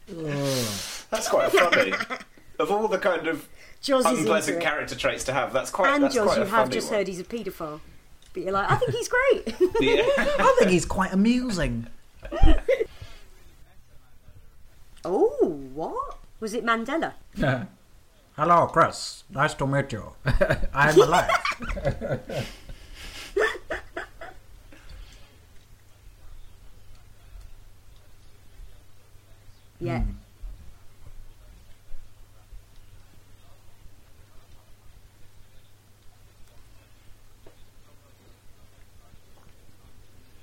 [0.08, 1.94] That's quite funny.
[2.60, 3.48] of all the kind of
[3.82, 4.70] Joz is unpleasant into it.
[4.70, 5.94] character traits to have, that's quite.
[5.94, 7.00] And that's Joz, quite you a have funny just one.
[7.00, 7.80] heard he's a paedophile.
[8.34, 9.56] But you're like, I think he's great.
[9.82, 10.04] Yeah.
[10.18, 11.88] I think he's quite amusing.
[15.06, 16.18] oh, what?
[16.40, 17.14] Was it Mandela?
[18.36, 19.24] Hello, Chris.
[19.30, 20.14] Nice to meet you.
[20.74, 21.30] I'm alive.
[29.80, 30.04] Yeah.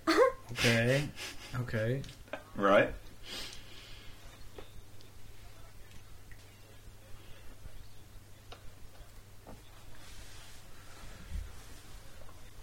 [0.07, 0.21] Hmm.
[0.53, 1.09] okay.
[1.61, 2.03] Okay.
[2.57, 2.93] right.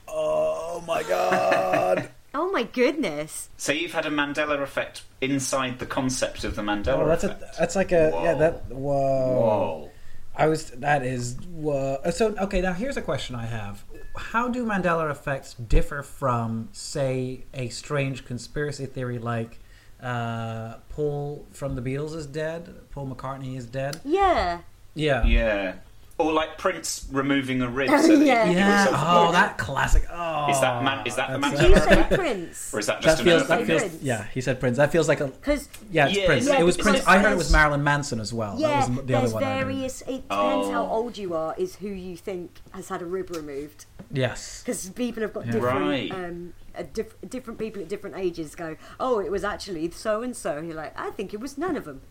[0.08, 2.10] Oh my god.
[2.34, 3.50] Oh my goodness.
[3.58, 7.32] So you've had a Mandela effect inside the concept of the Mandela Oh, that's a
[7.32, 7.58] effect.
[7.58, 8.40] that's like a yeah Whoa.
[8.40, 9.40] that whoa.
[9.40, 9.92] Whoa.
[10.36, 12.00] I was that is whoa.
[12.12, 13.84] So okay, now here's a question I have:
[14.16, 19.60] How do Mandela effects differ from, say, a strange conspiracy theory like
[20.02, 24.00] uh, Paul from the Beatles is dead, Paul McCartney is dead?
[24.06, 24.60] Yeah.
[24.94, 25.26] Yeah.
[25.26, 25.74] Yeah.
[26.20, 27.90] Or like Prince removing a rib.
[28.02, 28.46] So that Yeah.
[28.46, 28.84] he can Yeah.
[28.86, 30.04] give himself a Oh, that classic.
[30.12, 31.08] Oh, Is that man?
[31.08, 31.56] Is that the man?
[31.56, 32.08] Do you say?
[32.12, 32.74] Prince?
[32.74, 33.44] Or is that just That an feels.
[33.44, 33.82] urban That feels.
[33.84, 33.92] myth?
[33.92, 34.04] Prince.
[34.04, 34.78] Yeah, he said Prince.
[34.78, 35.28] That feels like a.
[35.28, 36.46] Because Yeah, it's Yeah, Prince.
[36.48, 37.08] yeah, it was because Prince.
[37.08, 38.56] I heard it there's- was Marilyn Manson as well.
[38.60, 39.44] Yeah, that was the there's other one.
[39.46, 39.66] I heard.
[39.68, 40.02] various.
[40.02, 40.90] It depends how Oh.
[40.92, 43.86] old you are, is who you think has had a rib removed.
[44.12, 44.62] Yes.
[44.66, 45.52] Because people have got Yeah.
[45.54, 46.12] different, Right.
[46.12, 50.36] um, uh, diff- different people at different ages go, oh, it was actually so and
[50.36, 50.60] so.
[50.60, 52.02] You're like, I think it was none of them.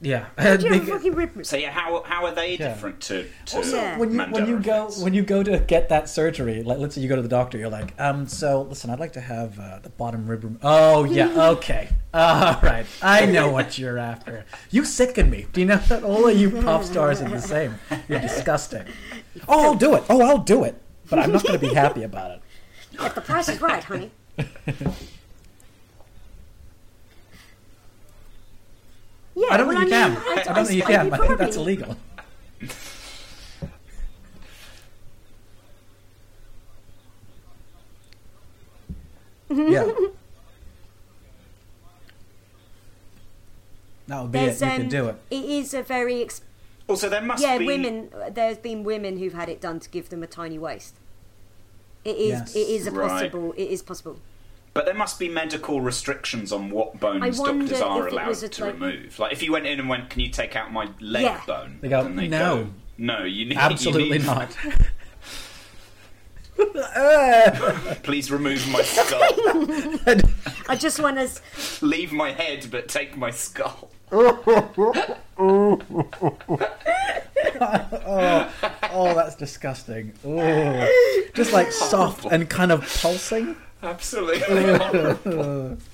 [0.00, 0.26] Yeah.
[0.38, 1.44] Do you have a fucking rib?
[1.44, 2.68] So yeah, how how are they Yeah.
[2.68, 3.98] different to, to Also, Yeah.
[3.98, 7.00] when you when you go when you go to get that surgery, like let's say
[7.00, 9.80] you go to the doctor, you're like, um, so listen, I'd like to have uh,
[9.82, 10.44] the bottom rib.
[10.44, 14.44] Rem- oh yeah, okay, all right, I know what you're after.
[14.70, 15.46] You sicken me.
[15.52, 17.74] Do you know that all of you pop stars are the same?
[18.08, 18.84] You're disgusting.
[19.46, 20.02] Oh, I'll do it.
[20.10, 20.80] Oh, I'll do it.
[21.08, 22.40] But I'm not going to be happy about it.
[23.00, 24.10] If the price is right, honey.
[29.38, 30.38] Yeah, I don't well, think you mean, can.
[30.38, 31.06] I, I don't think you can.
[31.06, 31.96] you I think that's illegal.
[39.50, 39.90] yeah.
[44.08, 44.64] That would be There's, it.
[44.64, 45.16] You um, could do it.
[45.30, 46.40] It is a very ex-
[46.88, 47.58] Also, there must be yeah.
[47.58, 48.08] be Women.
[48.32, 50.94] There's been women who've had it done to give them a tiny waist.
[52.06, 52.28] It is.
[52.30, 52.56] Yes.
[52.56, 53.30] It is a Right.
[53.30, 53.52] possible.
[53.52, 54.18] It is possible.
[54.78, 59.18] But there must be medical restrictions on what bones doctors are allowed to like- remove.
[59.18, 61.40] Like if you went in and went, "Can you take out my leg Yeah.
[61.48, 64.56] bone?" They go, they'd "No." go, "No, you need Absolutely you need- not.
[68.04, 69.20] Please remove my skull.
[70.68, 71.28] I just want to.
[71.84, 75.82] Leave my head, but take my skull." oh,
[79.16, 80.12] that's disgusting.
[80.24, 81.24] Oh.
[81.34, 83.56] Just like soft and kind of pulsing.
[83.82, 85.76] Absolutely.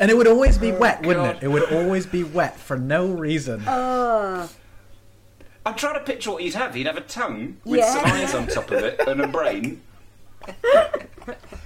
[0.00, 1.42] And it would always be wet, wouldn't Oh, it?
[1.42, 3.66] It would always be wet for no reason.
[3.66, 4.48] Uh,
[5.64, 6.76] I'm trying to picture what you'd have.
[6.76, 7.92] You'd have a tongue with Yeah.
[7.94, 9.82] some eyes on top of it and a brain.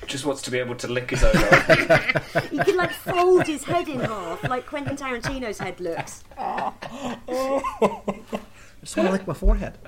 [0.06, 2.20] Just wants to be able to lick his own eye.
[2.50, 6.22] he could like fold his head in half, like Quentin Tarantino's head looks.
[6.38, 6.72] I
[8.82, 9.78] just want to lick my forehead.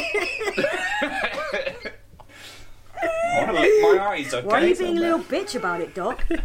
[3.38, 4.34] want to lick my eyes.
[4.34, 4.47] Okay.
[4.47, 6.25] Why are you being a little bitch about it, Doc?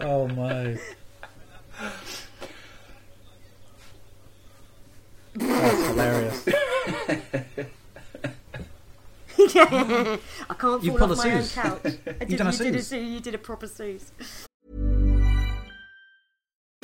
[0.00, 0.76] Oh my.
[5.34, 6.48] That's hilarious.
[9.36, 11.80] I can't You fall pulled off a my own couch.
[11.84, 12.86] I did, done a you did a Suze.
[12.88, 14.12] Suze, you did a proper Suze.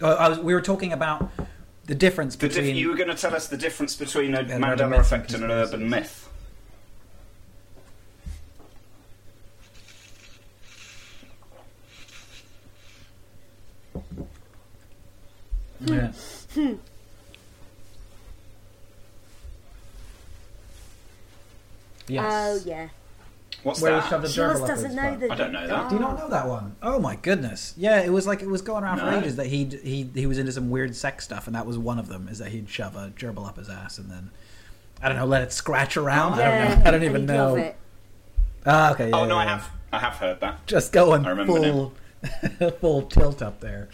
[0.00, 1.30] Uh, I was, we were talking about
[1.84, 2.76] the difference The diff- between.
[2.76, 5.52] you were going to tell us the difference between a an Mandela effect and and
[5.52, 6.28] an urban myth.
[15.80, 16.12] Yeah.
[22.08, 22.22] yes.
[22.24, 22.88] Oh yeah.
[23.62, 24.08] What's Where he that?
[24.08, 25.20] shoved a She gerbil just up doesn't his know butt.
[25.20, 25.30] that.
[25.30, 25.88] I don't know that.
[25.90, 26.76] Do you not know that one?
[26.82, 27.74] Oh my goodness!
[27.76, 30.38] Yeah, it was like it was going around for ages that he he he was
[30.38, 32.26] into some weird sex stuff, and that was one of them.
[32.28, 34.30] Is that he'd shove a gerbil up his ass and then
[35.02, 36.34] I don't know, let it scratch around.
[36.34, 36.36] I
[36.68, 36.84] don't know.
[36.86, 37.62] I don't and even he'd love know.
[37.62, 37.76] it.
[38.66, 39.08] Ah, okay.
[39.10, 39.50] Yeah, Oh no, yeah, I yeah.
[39.50, 39.70] have.
[39.92, 40.66] I have heard that.
[40.66, 41.52] just going I remember
[42.60, 43.88] full full tilt up there.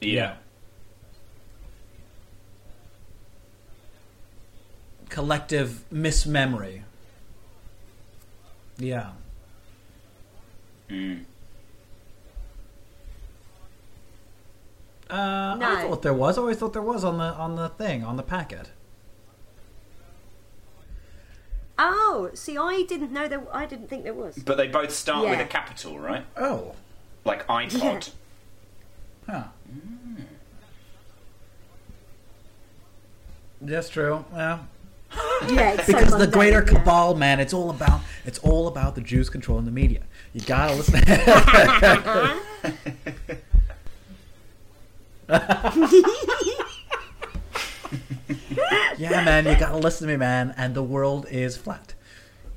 [0.00, 0.34] Yeah.
[5.08, 6.82] Collective mismemory.
[8.78, 9.10] Yeah.
[10.88, 11.24] Mm.
[15.10, 15.76] Uh, No.
[15.76, 16.38] I thought there was.
[16.38, 18.70] I always thought there was on the on the thing on the packet.
[21.78, 23.42] Oh, see, I didn't know there.
[23.52, 24.36] I didn't think there was.
[24.38, 26.24] But they both start with a capital, right?
[26.36, 26.74] Oh,
[27.24, 28.10] Like iPod.
[29.28, 29.44] huh.
[33.60, 34.24] That's true.
[34.32, 34.68] Well,
[35.48, 36.78] Yeah, it's so because the greater yeah.
[36.78, 40.00] cabal, man, it's all about it's all about the Jews controlling the media.
[40.32, 41.00] You gotta listen.
[48.98, 50.54] yeah, man, you gotta listen to me, man.
[50.56, 51.94] And the world is flat.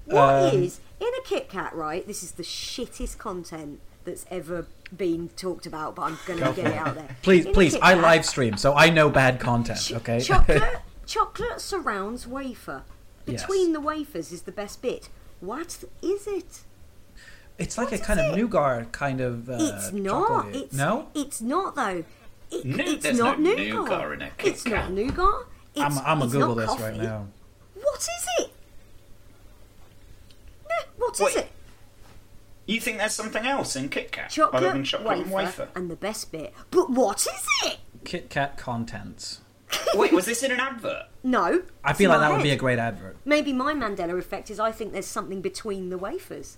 [0.05, 1.75] What is Um, in a Kit Kat?
[1.75, 6.67] Right, this is the shittest content that's ever been talked about, but I'm gonna get
[6.67, 7.15] it out there.
[7.21, 9.79] Please, In please, I live stream, so I know bad content.
[9.79, 10.19] ch- Okay.
[10.21, 10.63] chocolate,
[11.07, 12.83] chocolate surrounds wafer.
[13.25, 13.41] Yes.
[13.41, 15.09] Between the wafers is the best bit.
[15.39, 16.61] What is it?
[17.57, 18.37] it's like What a is kind of it?
[18.41, 19.49] nougat kind of.
[19.49, 20.27] Uh, It's not.
[20.45, 20.55] chocolatey.
[20.63, 21.07] It's no.
[21.15, 22.03] It's not though.
[22.51, 23.73] It, Nou- it's there's not no nougat.
[23.73, 25.45] nougat in a Kit It's not nougat.
[25.75, 26.83] It's, I'm, I'm gonna it's Google not this coffee.
[26.83, 27.27] right now.
[27.75, 28.07] What is
[28.39, 28.49] it?
[30.69, 31.47] No, what is Wait, it?
[32.65, 35.67] You think there's something else in Kit Kat Chocolate, other than chocolate wafer, and wafer?
[35.75, 36.53] and the best bit.
[36.71, 37.77] But what is it?
[38.03, 39.41] Kit Kat contents.
[39.95, 41.06] Wait, was this in an advert?
[41.23, 41.63] No.
[41.84, 43.17] I feel like my that would be a great advert.
[43.26, 46.58] Maybe my Mandela effect is I think there's something between the wafers.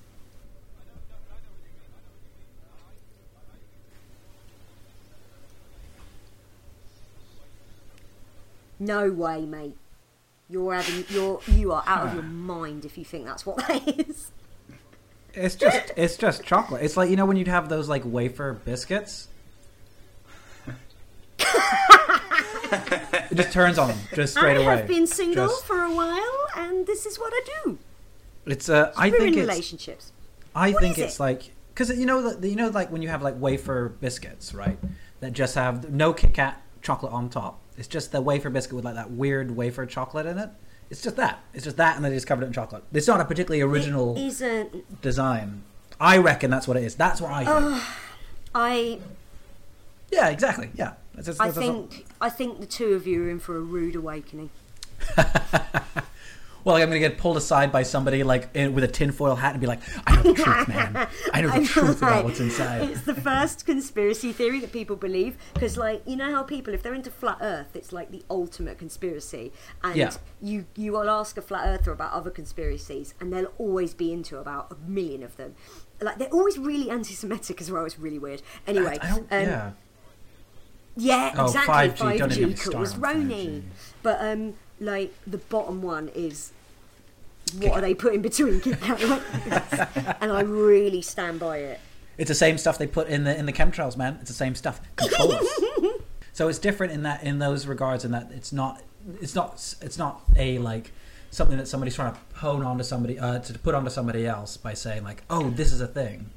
[8.79, 9.75] No way, mate.
[10.49, 13.87] You're having you're you are out of your mind if you think that's what that
[14.09, 14.31] is.
[15.33, 16.83] It's just it's just chocolate.
[16.83, 19.27] It's like you know when you'd have those like wafer biscuits.
[22.71, 24.67] it just turns on them just straight I away.
[24.67, 27.77] I have been single Just- for a while, and this is what I do.
[28.45, 30.11] it's uh, I think it's relationships.
[30.55, 31.19] I What think it's it?
[31.19, 34.77] like because you know that you know like when you have like wafer biscuits, right?
[35.21, 37.59] That just have no Kit Kat chocolate on top.
[37.77, 40.49] It's just the wafer biscuit with like that weird wafer chocolate in it.
[40.89, 41.39] It's just that.
[41.53, 42.83] It's just that, and they just covered it in chocolate.
[42.93, 44.15] It's not a particularly original
[45.01, 45.63] design.
[45.99, 46.95] I reckon that's what it is.
[46.95, 47.83] That's what I think.
[48.55, 48.99] I
[50.11, 50.69] yeah, exactly.
[50.75, 50.93] Yeah.
[51.13, 53.61] That's, that's, I that's think I think the two of you are in for a
[53.61, 54.49] rude awakening.
[56.65, 59.61] Well, I'm gonna get pulled aside by somebody like in, with a tinfoil hat and
[59.61, 61.07] be like, "I know the truth, man.
[61.33, 64.97] I know the truth about like, what's inside." It's the first conspiracy theory that people
[64.97, 68.23] believe because, like, you know how people, if they're into flat Earth, it's like the
[68.29, 70.11] ultimate conspiracy, and Yeah.
[70.41, 74.37] you you will ask a flat Earther about other conspiracies, and they'll always be into
[74.37, 75.55] about a million of them.
[76.01, 77.85] Like they're always really anti-Semitic as well.
[77.85, 78.41] It's really weird.
[78.67, 79.31] Anyway, I don't.
[79.31, 79.71] um, yeah.
[80.99, 81.73] Yeah, Oh, exactly.
[81.73, 83.29] 5G, Five don't even G get me calls Roni.
[83.29, 83.63] 5G.
[84.03, 86.51] But um, like the bottom one is
[87.57, 88.61] what are they putting between
[90.21, 91.79] and I really stand by it.
[92.17, 94.17] It's the same stuff they put in the in the chemtrails, man.
[94.21, 94.81] It's the same stuff.
[96.31, 98.81] So it's different in that in those regards, in that it's not
[99.19, 100.91] it's not it's not a like
[101.31, 104.73] something that somebody's trying to hone onto somebody uh, to put onto somebody else by
[104.73, 106.29] saying like, oh, this is a thing.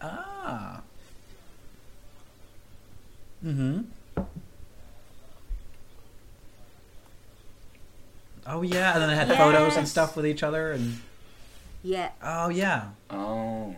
[0.00, 0.82] Ah.
[3.44, 3.80] Mm-hmm.
[8.46, 10.98] Oh yeah, and then they had photos and stuff with each other, and
[11.82, 12.10] Yeah.
[12.22, 13.74] oh yeah, Oh.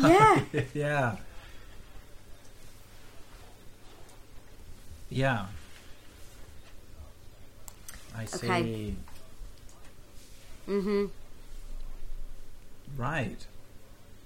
[0.00, 0.40] Yeah.
[0.74, 1.16] yeah,
[5.10, 5.46] yeah.
[8.16, 8.46] I see.
[8.46, 8.94] Okay.
[10.68, 11.10] mhm.
[12.96, 13.46] Right.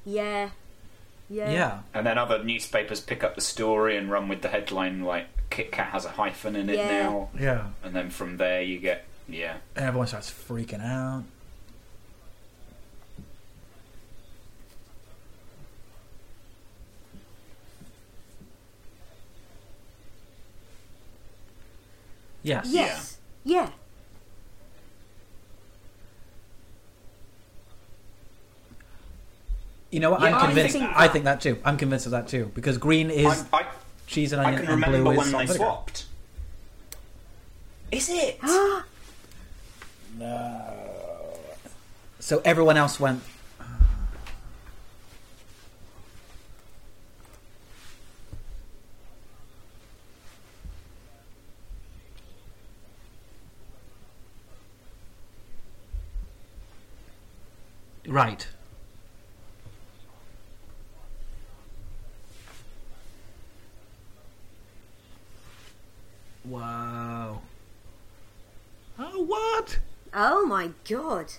[0.05, 0.51] Yeah.
[1.31, 1.51] Yeah.
[1.51, 1.79] Yeah.
[1.95, 5.71] And then other newspapers pick up the story and run with the headline like Kit
[5.71, 7.03] Kat has a hyphen in it Yeah.
[7.03, 7.29] now.
[7.39, 7.67] Yeah.
[7.85, 9.59] And then from there you get yeah.
[9.77, 11.23] And everyone starts freaking out.
[22.43, 22.67] Yes.
[22.71, 23.19] Yes.
[23.45, 23.71] Yeah.
[29.91, 30.21] You know what?
[30.21, 30.77] Yeah, I'm I convinced.
[30.77, 31.59] think I think that too.
[31.65, 33.67] I'm convinced of that too because green is I, I,
[34.07, 35.65] cheese and I onion, can and remember blue is when salt they and vinegar.
[35.65, 36.05] swapped.
[37.93, 38.41] Is it?
[40.19, 40.77] No.
[42.19, 43.23] So everyone else went.
[58.07, 58.47] Right.
[66.45, 67.43] Wow.
[68.99, 69.79] Oh, what?
[70.13, 71.33] Oh my god.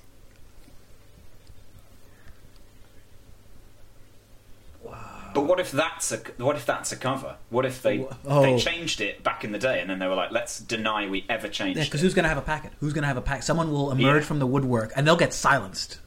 [4.83, 5.31] Wow.
[5.33, 7.37] But what if that's a what if that's a cover?
[7.49, 8.41] What if they Oh.
[8.41, 11.25] they changed it back in the day and then they were like, let's deny we
[11.29, 11.87] ever changed Yeah, it.
[11.87, 12.71] because who's going to have a packet?
[12.79, 13.43] Who's going to have a packet?
[13.43, 14.27] Someone will emerge Yeah.
[14.27, 15.99] from the woodwork, and they'll get silenced.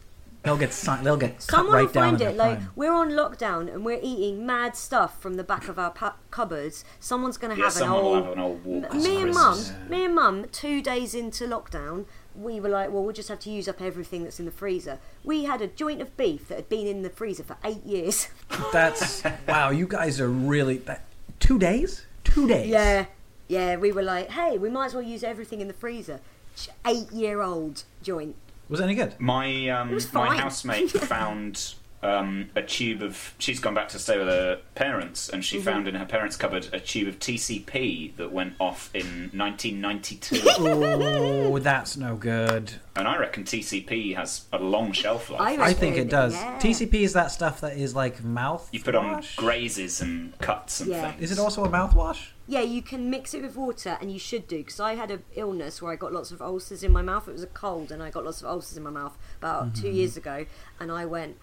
[0.44, 0.72] They'll get
[1.02, 2.36] they'll get cut Someone right will find in it.
[2.36, 2.70] Like prime.
[2.76, 6.84] we're on lockdown and we're eating mad stuff from the back of our pa- cupboards.
[7.00, 8.24] Someone's going to Yeah, have an someone will old.
[8.24, 9.70] have an old walk M- me and Christmas.
[9.70, 13.38] mum, me and mum, two days into lockdown, we were like, well, we'll just have
[13.40, 14.98] to use up everything that's in the freezer.
[15.24, 18.28] We had a joint of beef that had been in the freezer for eight years.
[18.72, 19.70] That's wow.
[19.70, 21.04] You guys are really that,
[21.40, 22.04] two days.
[22.24, 22.68] Two days.
[22.68, 23.06] yeah,
[23.48, 23.76] yeah.
[23.76, 26.20] We were like, hey, we might as well use everything in the freezer.
[26.86, 28.36] Eight-year-old joint.
[28.68, 29.14] Was it any good?
[29.18, 30.38] My um, my fine.
[30.38, 31.74] housemate found
[32.04, 33.34] um, a tube of.
[33.38, 35.58] She's gone back to stay with her parents, and Mm-hmm.
[35.58, 40.40] she found in her parents' cupboard a tube of TCP that went off in 1992.
[40.58, 42.72] Oh, that's no good.
[42.96, 45.40] and I reckon TCP has a long shelf life.
[45.58, 46.34] I I think it does.
[46.34, 46.58] yeah.
[46.60, 48.68] TCP is that stuff that is like mouth.
[48.72, 51.10] you put on grazes and cuts and Yeah.
[51.12, 51.30] things.
[51.30, 52.28] Is it also a mouthwash?
[52.46, 55.22] Yeah, you can mix it with water, and you should do because I had an
[55.34, 57.26] illness where I got lots of ulcers in my mouth.
[57.26, 59.88] It was a cold, and I got lots of ulcers in my mouth about two
[59.88, 60.44] years ago.
[60.78, 61.38] And I went,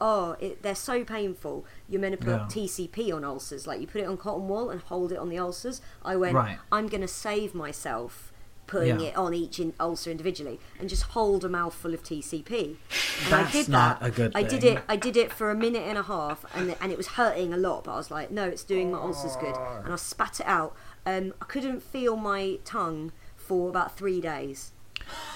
[0.00, 1.64] "Oh, it, they're so painful.
[1.88, 2.46] You're meant to put Yeah.
[2.48, 5.38] TCP on ulcers, like you put it on cotton wool and hold it on the
[5.38, 6.58] ulcers." I went, Right.
[6.72, 8.30] "I'm going to save myself."
[8.66, 9.08] Putting Yeah.
[9.08, 12.78] it on each in, ulcer individually and just hold a mouthful of TCP.
[13.24, 14.06] And That's I did not that.
[14.06, 14.82] a good I did it.
[14.88, 17.58] I did it for a minute and a half, and and it was hurting a
[17.58, 17.84] lot.
[17.84, 20.74] But I was like, no, it's doing my ulcers good, and I spat it out.
[21.04, 24.72] Um, I couldn't feel my tongue for about three days.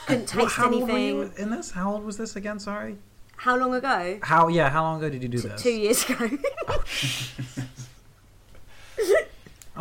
[0.07, 1.33] Couldn't Well, taste were anything.
[1.37, 1.73] in this?
[1.73, 2.59] How old was this again?
[2.59, 2.97] Sorry.
[3.39, 4.19] How long ago?
[4.23, 4.49] How?
[4.49, 4.69] Yeah.
[4.69, 5.63] How long ago did you do this?
[5.63, 6.29] Two years ago.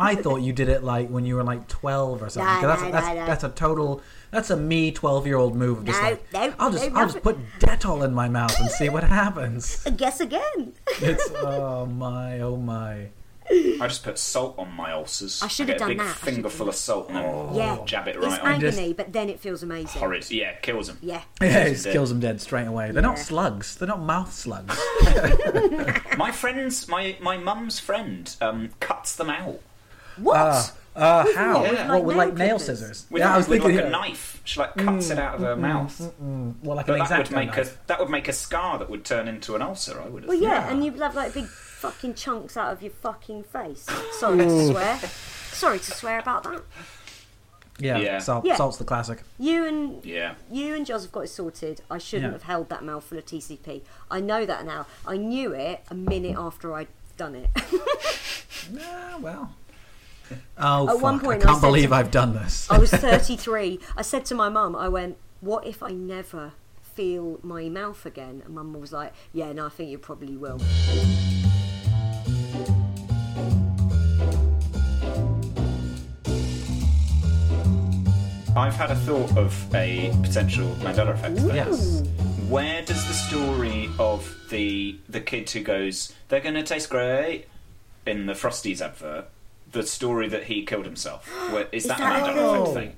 [0.00, 2.62] I thought you did it like when you were like twelve or something.
[2.62, 4.00] No, that's, no, that's, no, that's a total.
[4.30, 5.78] That's a me twelve-year-old move.
[5.78, 8.70] Of just No, like, no, I'll just I'll just put Dettol in my mouth and
[8.70, 9.84] see what happens.
[9.96, 10.72] Guess again.
[11.00, 13.08] It's oh my oh my.
[13.50, 15.42] I just put salt on my ulcers.
[15.42, 16.04] I should get have a done big that.
[16.06, 18.60] I should fingerful have- of salt and then yeah, jab it it's right on.
[18.60, 20.00] just- agony, but then it feels amazing.
[20.00, 20.30] Horrid.
[20.30, 20.98] Yeah, kills them.
[21.00, 21.22] Yeah.
[21.40, 22.90] Yeah, it Kills them kills them dead straight away.
[22.90, 23.22] They're not Yeah.
[23.24, 23.76] slugs.
[23.76, 24.78] They're not mouth slugs.
[26.16, 29.60] My friend's, my my mum's friend, um, cuts them out
[30.16, 30.36] What?
[30.36, 30.62] Uh,
[30.96, 31.60] uh, how?
[31.62, 32.66] what, with, What, like, with nail like nail clippers?
[32.66, 33.06] scissors?
[33.08, 33.96] with, yeah, I was with thinking like a yeah.
[33.96, 34.40] knife.
[34.44, 36.00] She like cuts it out of her mouth.
[36.18, 37.78] Well, like But an that would make knife.
[37.84, 40.00] a that would make a scar that would turn into an ulcer.
[40.04, 40.28] I would have.
[40.28, 40.70] well, yeah, yeah.
[40.72, 41.46] and you'd have like big
[41.78, 43.86] fucking chunks out of your fucking face.
[44.18, 44.70] Sorry to mm.
[44.70, 44.98] swear.
[45.52, 46.62] Sorry to swear about that.
[47.78, 48.18] Yeah, Yeah.
[48.18, 48.56] Salt, Yeah.
[48.56, 49.22] salt's the classic.
[49.38, 50.34] You and Yeah.
[50.50, 51.82] you and Joseph got it sorted.
[51.88, 52.32] I shouldn't Yeah.
[52.32, 53.82] have held that mouthful of TCP.
[54.10, 54.86] I know that now.
[55.06, 57.48] I knew it a minute after I'd done it.
[58.72, 59.54] Yeah, well,
[60.58, 62.70] Oh, At one point I I can't said believe to- I've done this.
[62.70, 63.80] I was 33.
[63.96, 66.52] I said to my mum, I went, "What if I never
[66.82, 70.60] feel my mouth again?" And mum was like, "Yeah, no, I think you probably will."
[78.58, 81.38] I've had a thought of a potential Mandela effect.
[81.54, 82.02] yes.
[82.48, 87.46] Where does the story of the the kid who goes, "They're going to taste great,"
[88.04, 89.26] in the Frosties advert,
[89.70, 91.28] the story that he killed himself?
[91.52, 92.96] Where, is, that, that a Mandela effect thing?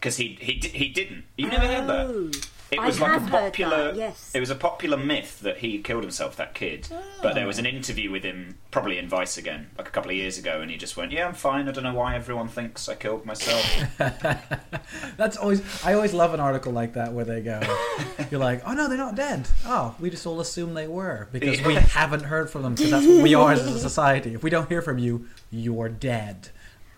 [0.00, 1.24] Because he he he didn't.
[1.36, 2.22] You never heard Oh.
[2.28, 2.48] that.
[2.70, 3.92] It I was like a have that, popular.
[3.94, 4.32] yes.
[4.34, 6.34] It was a popular myth that he killed himself.
[6.36, 6.88] That kid.
[7.22, 10.16] But there was an interview with him, probably in Vice again, like a couple of
[10.16, 11.68] years ago, and he just went, "Yeah, I'm fine.
[11.68, 13.64] I don't know why everyone thinks I killed myself."
[15.16, 15.62] That's always.
[15.84, 17.60] I always love an article like that where they go,
[18.30, 19.48] "You're like, oh no, they're not dead.
[19.64, 23.06] Oh, we just all assume they were because we haven't heard from them because that's
[23.06, 24.34] what we are as a society.
[24.34, 26.48] If we don't hear from you, you're dead.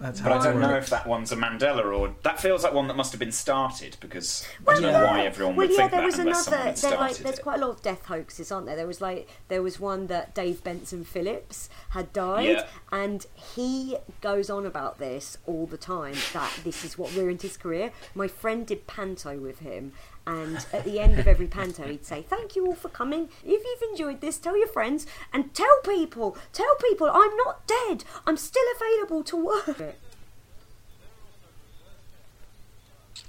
[0.00, 2.72] That's how But I don't know if that one's a Mandela or that feels like
[2.72, 5.88] one that must have been started because I don't know why everyone well, would yeah,
[5.88, 6.62] think there that was unless another.
[6.62, 7.42] had like, there's it.
[7.42, 8.76] quite a lot of death hoaxes, aren't there?
[8.76, 12.66] There was like there was one that Dave Benson Phillips had died, Yeah.
[12.92, 16.14] and he goes on about this all the time.
[16.32, 17.90] That this is what ruined his career.
[18.14, 19.92] My friend did panto with him.
[20.28, 23.30] And at the end of every panto, he'd say, "Thank you all for coming.
[23.46, 26.36] If you've enjoyed this, tell your friends and tell people.
[26.52, 28.04] Tell people I'm not dead.
[28.26, 29.94] I'm still available to work."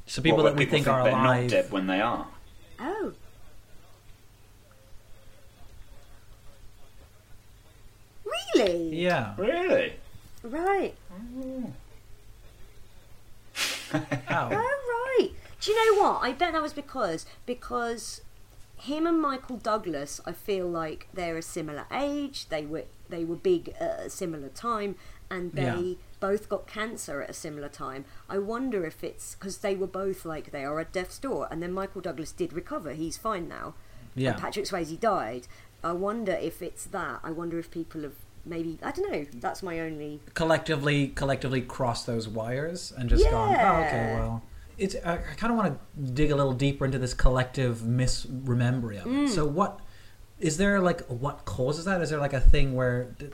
[0.05, 1.43] So people What, that we people think, are they're alive.
[1.43, 2.27] not dead when they are.
[2.79, 3.13] Oh.
[8.55, 8.95] Really?
[8.95, 9.33] Yeah.
[9.37, 9.93] Really?
[10.43, 10.95] Right.
[11.37, 11.71] Mm.
[14.25, 14.49] How?
[14.51, 14.88] Oh, right.
[15.61, 16.19] Do you know what?
[16.23, 18.21] I bet that was because because
[18.77, 22.47] him and Michael Douglas, I feel like they're a similar age.
[22.49, 24.95] They were they were big at a similar time,
[25.29, 25.93] and they Yeah.
[26.19, 28.05] both got cancer at a similar time.
[28.29, 31.61] I wonder if it's because they were both like they are at death's door, and
[31.61, 32.93] then Michael Douglas did recover.
[32.93, 33.73] He's fine now.
[34.15, 34.31] Yeah.
[34.31, 35.47] And Patrick Swayze died.
[35.83, 37.19] I wonder if it's that.
[37.23, 39.25] I wonder if people have maybe I don't know.
[39.33, 40.21] That's my only.
[40.35, 44.41] collectively collectively cross those wires and just gone oh okay well
[44.79, 49.03] it's i, I kind of want to dig a little deeper into this collective misremembering.
[49.03, 49.29] Mm.
[49.29, 49.79] so what
[50.39, 53.31] is there like what causes that is there like a thing where th-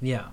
[0.00, 0.26] yeah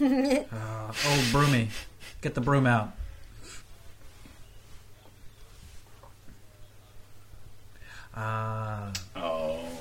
[0.00, 1.68] uh, oh broomy
[2.22, 2.92] get the broom out
[8.14, 9.79] ah Oh yeah.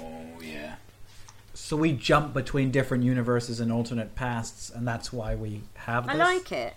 [1.70, 6.16] So we jump between different universes and alternate pasts, and that's why we have this.
[6.16, 6.74] I like it.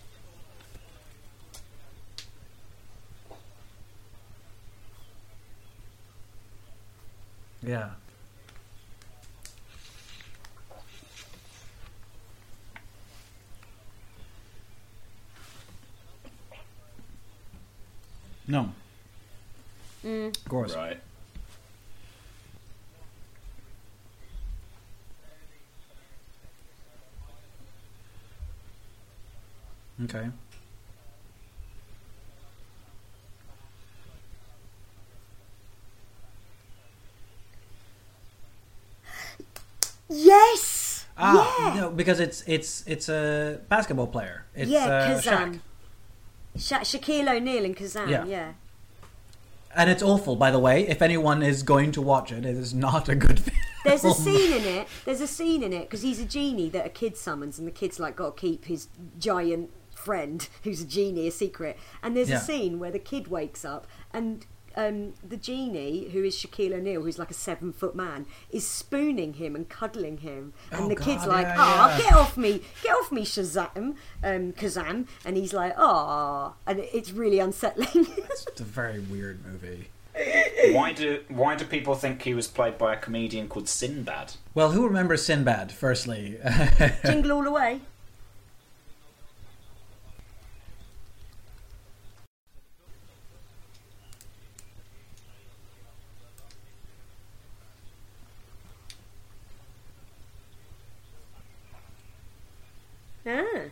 [7.62, 7.88] Yeah.
[18.46, 18.68] No.
[20.04, 20.36] Mm.
[20.36, 20.76] Of course.
[20.76, 21.00] Right.
[30.04, 30.28] Okay.
[40.08, 41.06] Yes.
[41.16, 41.80] Ah, yeah.
[41.80, 44.44] no, because it's it's it's a basketball player.
[44.54, 45.20] It's yeah, uh.
[45.20, 45.60] Shaq.
[46.56, 48.08] Sha- Shaquille O'Neal and Kazam.
[48.10, 48.24] Yeah.
[48.26, 48.52] Yeah.
[49.74, 50.86] And it's awful, by the way.
[50.86, 53.56] If anyone is going to watch it, it is not a good film.
[53.84, 54.88] There's a scene in it.
[55.06, 57.72] There's a scene in it because he's a genie that a kid summons, and the
[57.72, 58.88] kid's like got to keep his
[59.18, 59.70] giant
[60.04, 61.78] friend, who's a genie, a secret.
[62.02, 62.36] And there's Yeah.
[62.38, 64.44] a scene where the kid wakes up and.
[64.74, 69.34] Um, the genie, who is Shaquille O'Neal, who's like a seven foot man, is spooning
[69.34, 71.98] him and cuddling him, and Oh, the kid's God, like, yeah, "Oh, yeah.
[71.98, 77.10] get off me, get off me, Shazam, um, Kazam," and he's like, "Oh," and it's
[77.12, 78.06] really unsettling.
[78.48, 79.88] It's a very weird movie.
[80.72, 84.32] Why do why do people think he was played by a comedian called Sinbad?
[84.54, 85.70] Well, who remembers Sinbad?
[85.70, 86.38] Firstly,
[87.04, 87.82] Jingle all the way.
[103.26, 103.70] Ah.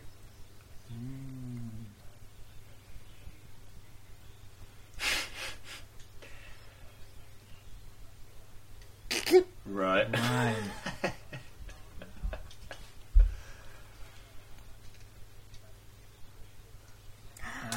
[9.66, 10.06] Right.
[10.12, 10.54] right.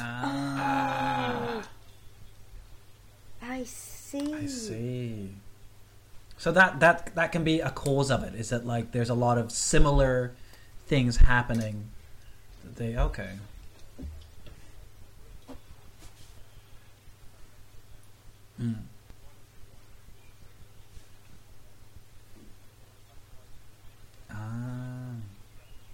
[0.06, 1.62] Ah,
[3.54, 4.34] I see.
[4.34, 5.30] I see.
[6.38, 8.34] So that that that can be a cause of it.
[8.34, 10.32] Is that like there's a lot of similar
[10.88, 11.84] things happening?
[12.64, 13.30] that They okay.
[18.60, 18.74] Mm.
[24.32, 25.14] Ah,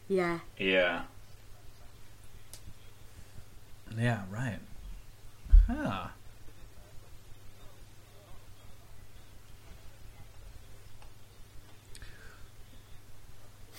[0.08, 0.38] Yeah.
[0.58, 1.02] Yeah.
[3.98, 4.58] yeah, right.
[5.66, 6.08] Huh.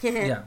[0.04, 0.44] Yeah.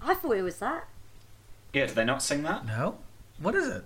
[0.00, 0.88] I thought it was that.
[1.72, 2.66] Yeah, did they not sing that?
[2.66, 2.98] No.
[3.40, 3.84] What is it?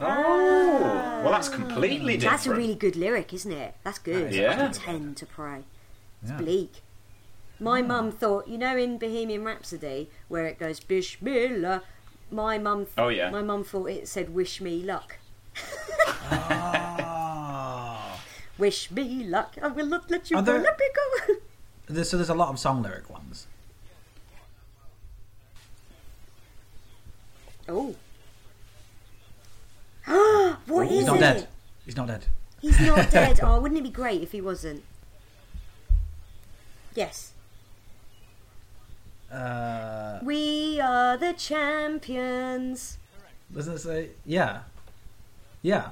[0.00, 1.52] Oh, well, that's ah.
[1.52, 2.32] completely different.
[2.32, 3.76] That's a really good lyric, isn't it?
[3.84, 4.34] That's good.
[4.34, 4.68] Yeah.
[4.68, 5.64] Pretend to pray.
[6.22, 6.38] It's Yeah.
[6.38, 6.82] bleak.
[7.60, 11.82] My mum thought, you know, in Bohemian Rhapsody where it goes Bismillah.
[12.30, 12.86] My mum.
[12.98, 13.30] Oh, yeah.
[13.30, 15.18] My mum thought it said "Wish me luck."
[16.30, 18.20] Oh.
[18.58, 19.56] Wish me luck.
[19.62, 20.52] I will not let you Are go.
[20.52, 21.34] there- Let me go.
[21.86, 23.46] There's, so there's a lot of song lyric ones.
[27.68, 27.94] oh.
[30.66, 31.20] what He's is not it?
[31.20, 31.48] dead.
[31.84, 32.24] He's not dead.
[32.62, 33.40] He's not dead.
[33.42, 34.82] Oh, wouldn't it be great if he wasn't?
[36.94, 37.32] Yes.
[39.34, 42.98] Uh, We are the champions.
[43.52, 44.08] doesn't it say?
[44.24, 44.60] Yeah.
[45.62, 45.88] Yeah.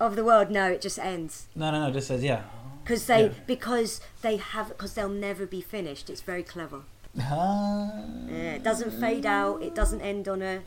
[0.00, 1.88] Of the world, no, it just ends No, no, no.
[1.88, 2.42] It just says yeah.
[2.82, 3.32] because they Yeah.
[3.46, 6.10] because they have because they'll never be finished.
[6.10, 6.80] It's very clever.
[7.20, 7.92] Ah.
[8.26, 9.62] Yeah, it doesn't fade out.
[9.62, 10.62] It doesn't end on a.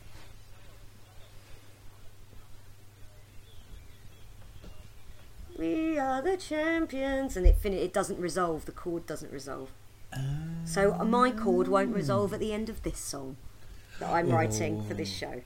[5.58, 8.64] We are the champions, and it fin- It doesn't resolve.
[8.64, 9.70] The chord doesn't resolve.
[10.64, 13.36] So uh, my chord won't resolve at the end of this song
[14.00, 15.42] that I'm writing for this show.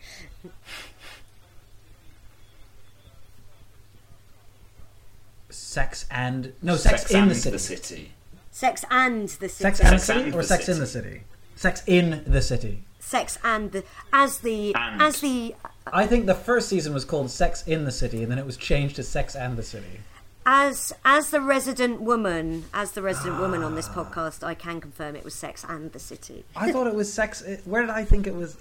[5.49, 7.59] Sex and no sex, in the city.
[7.59, 8.13] city.
[8.53, 9.63] Sex and the city.
[9.63, 11.23] Sex and the city or sex in the city.
[11.57, 12.85] Sex in the city.
[13.01, 15.03] Sex and the as the And.
[15.03, 15.57] as the
[15.93, 18.57] I think the first season was called Sex in the City, and then it was
[18.57, 20.01] changed to Sex and the City.
[20.47, 24.05] As as the resident woman as the resident woman on this ah.
[24.05, 27.43] podcast i can confirm it was sex and the city I thought it was Sex.
[27.47, 28.57] Eh, where did I think it was?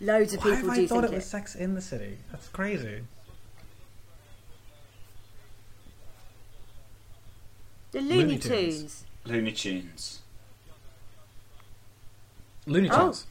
[0.00, 1.80] loads of Why people have do I thought think it it, was Sex in the
[1.80, 2.18] City?
[2.30, 3.02] That's crazy.
[7.92, 8.76] the looney, Looney tunes.
[8.78, 9.04] Tunes.
[9.26, 10.20] Looney Tunes.
[12.66, 12.96] Looney Oh.
[13.04, 13.26] Tunes.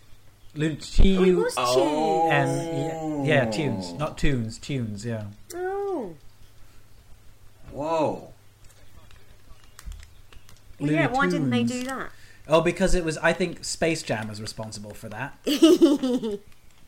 [0.53, 1.37] Looney oh, it Tunes.
[1.37, 2.29] was Oh.
[2.29, 5.05] tunes And yeah, yeah, tunes, not tunes, tunes.
[5.05, 5.25] Yeah.
[5.55, 6.15] oh
[7.74, 8.32] Whoa.
[10.80, 11.72] well, yeah Looney why didn't they Tunes.
[11.72, 12.09] do that
[12.47, 13.17] Oh, because it was.
[13.19, 15.38] I think Space Jam was responsible for that.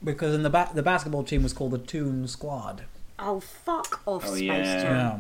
[0.04, 2.84] because in the ba- the basketball team was called the Toon Squad.
[3.20, 4.82] oh fuck off Oh, space yeah.
[4.82, 5.20] jam Yeah.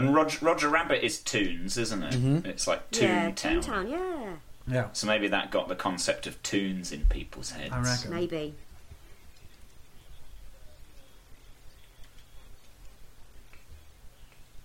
[0.00, 2.14] And Roger, Roger Rabbit is Toons, isn't it?
[2.14, 2.46] Mm-hmm.
[2.46, 3.62] It's like Toon yeah Town.
[3.62, 4.32] toontown yeah
[4.68, 4.86] Yeah.
[4.92, 7.72] So maybe that got the concept of Toons in people's heads.
[7.72, 8.10] I reckon.
[8.14, 8.54] maybe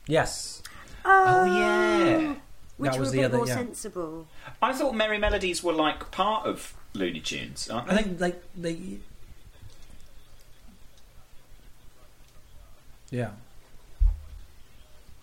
[0.07, 0.61] Yes.
[1.05, 2.35] Oh yeah.
[2.77, 3.55] which That were was a the bit other- more yeah.
[3.55, 4.27] sensible
[4.61, 7.93] I thought Merrie Melodies were like part of Looney Tunes, aren't they?
[7.95, 8.97] I think like they.
[13.09, 13.31] Yeah.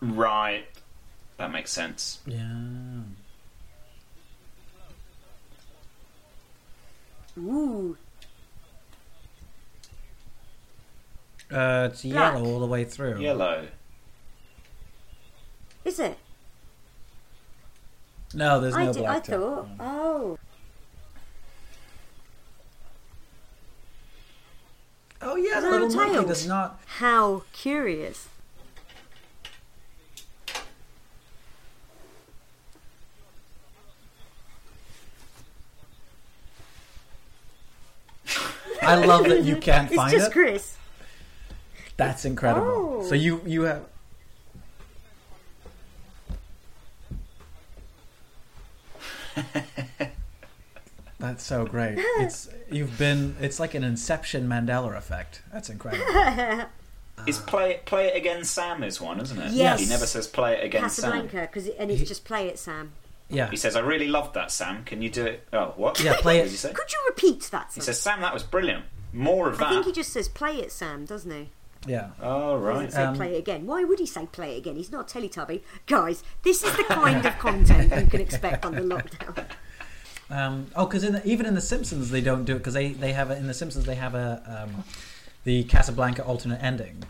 [0.01, 0.67] Right.
[1.39, 2.21] That makes sense.
[2.27, 2.45] Yeah.
[7.39, 7.97] ooh
[11.51, 12.35] Uh, it's Black.
[12.35, 13.19] yellow all the way through.
[13.21, 13.67] Yellow.
[15.85, 16.19] Is it
[18.35, 19.17] No, there's I, no did, black.
[19.17, 19.41] I tip.
[19.41, 20.39] thought oh
[25.23, 26.27] Oh yeah, the little a monkey tail?
[26.27, 26.81] does not.
[26.99, 28.29] how curious
[38.83, 40.17] I love that you can't find it.
[40.17, 40.33] it's just it.
[40.33, 40.77] chris
[41.97, 43.01] That's incredible.
[43.03, 43.09] Oh.
[43.09, 43.85] So you you have.
[51.19, 51.99] That's so great.
[52.19, 53.37] It's you've been.
[53.41, 55.43] It's like an Inception Mandela effect.
[55.53, 56.05] That's incredible.
[57.27, 58.83] Is play it, play it again, Sam?
[58.83, 59.53] Is one, isn't it?
[59.53, 59.81] Yes.
[59.81, 61.13] He never says play it again, Sam.
[61.13, 62.93] Casablanca, because and it's just play it, Sam.
[63.31, 63.49] Yeah.
[63.51, 64.85] He says, "I really loved that, Sam.
[64.85, 66.01] Can you do it?" Oh, what?
[66.01, 66.51] Yeah, play it.
[66.51, 66.75] did?
[66.75, 67.67] Could you repeat that?
[67.69, 67.83] He Sam?
[67.85, 68.85] says, "Sam, that was brilliant.
[69.13, 71.51] More of that I think he just says play it, Sam, doesn't he?
[71.87, 72.11] Yeah.
[72.23, 72.87] All right.
[72.87, 73.67] He say Um, play it again.
[73.67, 74.77] Why would he say play it again?
[74.77, 75.61] He's not a Teletubby.
[75.87, 79.47] Guys, this is the kind of content you can expect under lockdown.
[80.31, 83.31] Um, oh, because even in The Simpsons they don't do it because they, they have
[83.31, 84.85] a, in The Simpsons they have a um,
[85.45, 87.05] the Casablanca alternate ending.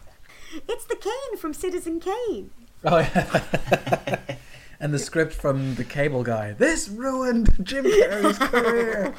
[0.68, 2.50] It's the Kane from Citizen Kane.
[2.84, 4.20] Oh yeah.
[4.80, 6.52] and the script from the Cable Guy.
[6.52, 9.14] This ruined Jim Carrey's career.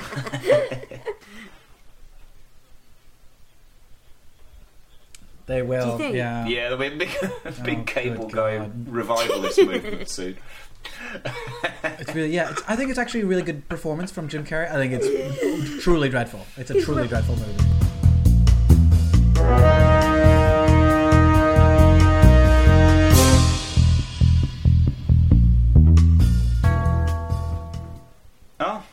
[5.47, 5.97] they will.
[5.97, 6.15] think?
[6.15, 6.45] Yeah.
[6.47, 7.09] Yeah, there'll be a big,
[7.63, 10.37] big Oh, cable guy revivalist movement soon.
[11.83, 12.51] It's really yeah.
[12.51, 14.69] It's, I think it's actually a really good performance from Jim Carrey.
[14.71, 16.45] I think it's truly dreadful.
[16.57, 17.63] It's a truly dreadful movie.
[28.59, 28.83] Oh,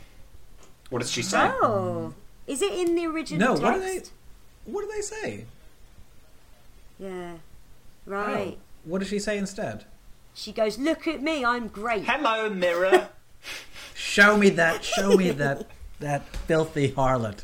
[0.90, 1.38] what does she say?
[1.62, 2.12] Oh,
[2.46, 3.62] is it in the original No, text?
[3.62, 4.02] what do they?
[4.72, 5.44] What do they say?
[7.02, 7.32] Yeah,
[8.06, 8.56] right.
[8.58, 9.84] Oh, what does she say instead?
[10.34, 13.08] She goes, "Look at me, I'm great." Hello, mirror.
[13.94, 14.84] Show me that.
[14.84, 15.66] Show me that.
[15.98, 17.40] That filthy harlot.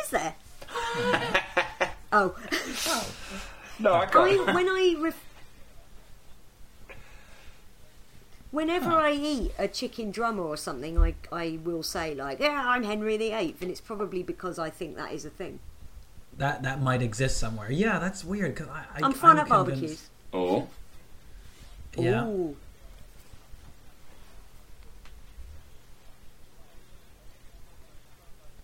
[0.00, 0.34] Is there?
[2.12, 2.34] oh,
[3.78, 4.54] No, I I can't.
[4.54, 5.22] when I ref-
[8.56, 12.84] whenever I eat a chicken drummer or something, I I will say like, "Yeah, I'm
[12.84, 15.60] Henry VIII," and it's probably because I think that is a thing.
[16.38, 17.70] That that might exist somewhere.
[17.70, 20.10] Yeah, that's weird because I, I I'm fun I'm at convinced- barbecues.
[20.32, 20.68] Oh,
[21.96, 22.26] Yeah.
[22.26, 22.56] Ooh.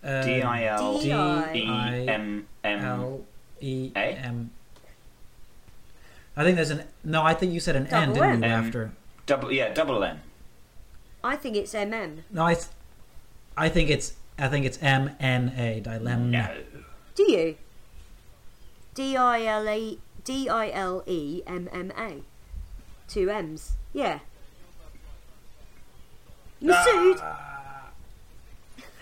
[0.05, 2.81] Uh, D I L E D-I- M M.
[2.85, 3.21] L
[3.61, 3.99] E A?
[3.99, 4.51] M.
[6.37, 7.23] I think there's an no.
[7.23, 8.49] I think you said an N, Double didn't you?
[8.49, 8.93] After
[9.27, 10.21] Double yeah, double N.
[11.25, 12.23] I think it's MM.
[12.31, 12.67] no, I, th-
[13.57, 16.25] I think it's I think it's M N A dilemma.
[16.27, 16.57] No.
[17.15, 17.57] Do you?
[18.95, 22.23] D I L E D I L E M M A.
[23.09, 23.73] Two M's.
[23.93, 24.21] Yeah.
[26.63, 27.21] Masood.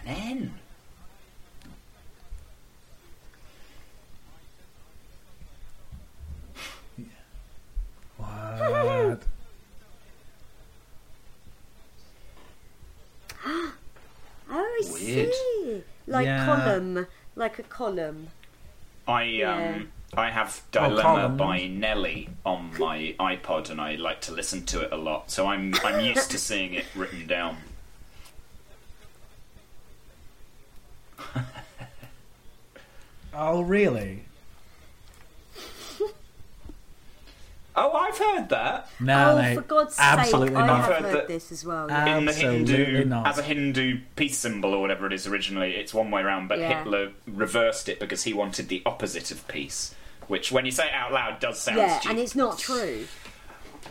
[0.07, 0.55] An N.
[8.17, 8.29] What?
[8.63, 9.19] Oh,
[14.51, 15.33] I Weird.
[15.35, 15.83] see.
[16.07, 16.45] Like Yeah.
[16.45, 18.29] column, like a column.
[19.07, 19.55] I Yeah.
[19.55, 21.37] um I have Oh, Dilemma column.
[21.37, 25.31] by Nelly on my iPod and I like to listen to it a lot.
[25.31, 27.59] So I'm I'm used to seeing it written down.
[33.33, 34.25] Oh really?
[37.77, 38.89] Oh, I've heard that.
[39.01, 39.55] No, oh, mate.
[39.57, 40.57] for God's absolutely sake!
[40.59, 40.77] I not.
[40.81, 41.87] have I've heard heard that- this as well.
[41.89, 42.17] Yeah.
[42.19, 43.27] In the Absolutely Hindu, not.
[43.27, 46.49] as a Hindu peace symbol or whatever it is originally, it's one way around.
[46.49, 46.79] But Yeah.
[46.83, 49.95] Hitler reversed it because he wanted the opposite of peace,
[50.29, 52.11] which, when you say it out loud, does sound yeah, stupid.
[52.17, 53.07] and it's not true.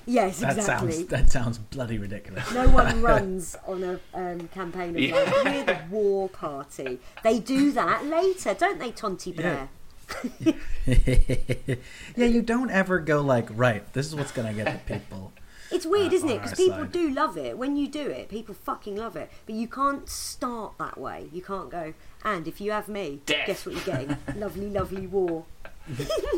[0.06, 0.92] Yes, That exactly.
[0.92, 2.52] sounds that sounds bloody ridiculous.
[2.54, 5.16] No one runs on a um, campaign of Yeah.
[5.16, 7.00] like, we're the war party.
[7.24, 9.70] They do that later, don't they, Tony Blair?
[10.86, 15.34] yeah, you don't ever go like, right, this is what's gonna get the people.
[15.72, 16.42] It's weird, Uh, isn't it?
[16.42, 16.92] Because people side.
[16.92, 17.56] do love it.
[17.56, 19.30] When you do it, people fucking love it.
[19.46, 21.30] But you can't start that way.
[21.32, 21.94] You can't go,
[22.26, 23.46] and if you have me, Death.
[23.46, 24.18] guess what you're getting?
[24.36, 25.46] lovely, lovely war.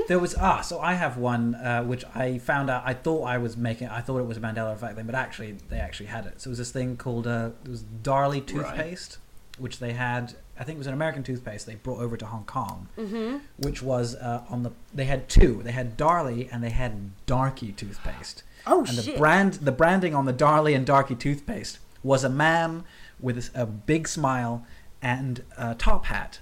[0.09, 2.83] There was ah, so I have one uh, which I found out.
[2.85, 3.87] I thought I was making.
[3.87, 6.41] I thought it was a Mandela effect thing, but actually they actually had it.
[6.41, 9.17] So it was this thing called uh, it was Darlie toothpaste,
[9.57, 10.33] which they had.
[10.61, 13.37] I think it was an American toothpaste they brought over to Hong Kong, mm-hmm.
[13.57, 14.69] which was uh, on the.
[14.93, 15.61] They had two.
[15.63, 18.43] They had Darlie and they had Darky toothpaste.
[18.67, 19.17] Oh, and the shit.
[19.17, 22.83] brand, the branding on the Darlie and Darky toothpaste was a man
[23.19, 24.63] with a big smile
[25.01, 26.37] and a top hat.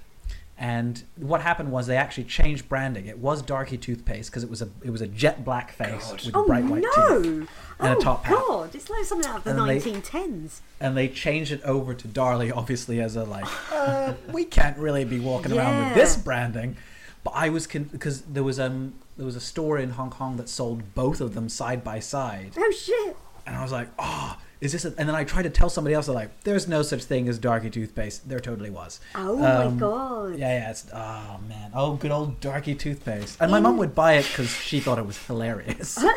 [0.62, 3.06] And what happened was they actually changed branding.
[3.06, 6.22] It was Darky toothpaste because it was a it was a jet black face God.
[6.26, 7.22] with Oh bright white no!
[7.22, 7.48] teeth
[7.80, 8.36] oh and a top hat.
[8.46, 8.74] God!
[8.74, 10.60] It's like something out of the And they- 1910s.
[10.78, 15.04] And they changed it over to Darlie, obviously as a like, uh, we can't really
[15.06, 16.76] be walking around with this branding.
[17.24, 20.50] But I was because there was um there was a store in Hong Kong that
[20.50, 22.52] sold both of them side by side.
[22.58, 23.16] Oh shit!
[23.46, 24.84] And I was like, oh, is this?
[24.84, 27.38] A, and then I tried to tell somebody else, like, there's no such thing as
[27.38, 28.28] Darky toothpaste.
[28.28, 29.00] There totally was.
[29.14, 30.38] Oh Um, my God!
[30.38, 30.70] Yeah, yeah.
[30.70, 33.38] It's oh man, oh good old Darky toothpaste.
[33.40, 35.98] And my mum would buy it because she thought it was hilarious.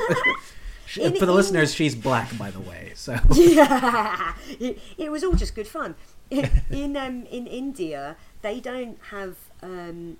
[0.85, 2.91] She- In- For the in- listeners, she's black, by the way.
[2.95, 5.95] So Yeah, it, it was all just good fun.
[6.29, 10.17] in um, in India, they don't have um,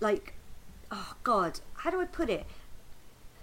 [0.00, 0.34] like
[0.92, 2.46] oh god, how do I put it?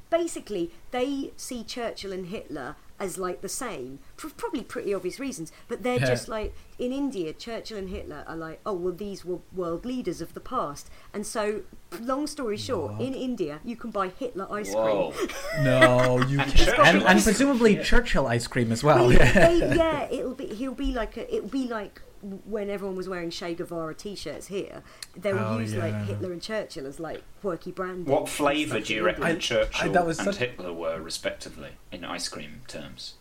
[0.10, 5.52] Basically, they see Churchill and Hitler as like the same for probably pretty obvious reasons.
[5.68, 6.06] But they're Yeah.
[6.06, 10.22] just like in India, Churchill and Hitler are like, oh well, these were world leaders
[10.22, 11.62] of the past, and so
[12.00, 15.12] long story short, in India you can buy Hitler ice Whoa.
[15.12, 15.30] cream.
[15.64, 16.80] No, you And can't.
[16.80, 19.08] And, and ice presumably Churchill ice cream as well.
[19.10, 23.10] They- they- yeah, it'll be he'll be like a, it'll be like when everyone was
[23.10, 24.82] wearing Che Guevara t-shirts here.
[25.16, 25.84] They'll Oh, use yeah.
[25.86, 28.06] like Hitler and Churchill as like quirky branding.
[28.06, 29.40] What flavour do you reckon India.
[29.40, 33.16] Churchill that was and such- Hitler were, respectively, in ice cream terms?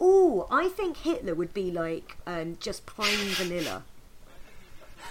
[0.00, 3.84] Oh, I think Hitler would be like um, just plain vanilla.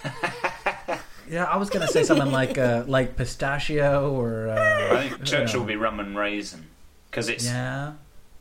[1.30, 5.60] Yeah, I was gonna say something like uh, like pistachio or uh, I think Churchill
[5.60, 6.66] would be rum and raisin
[7.10, 7.92] because it's yeah.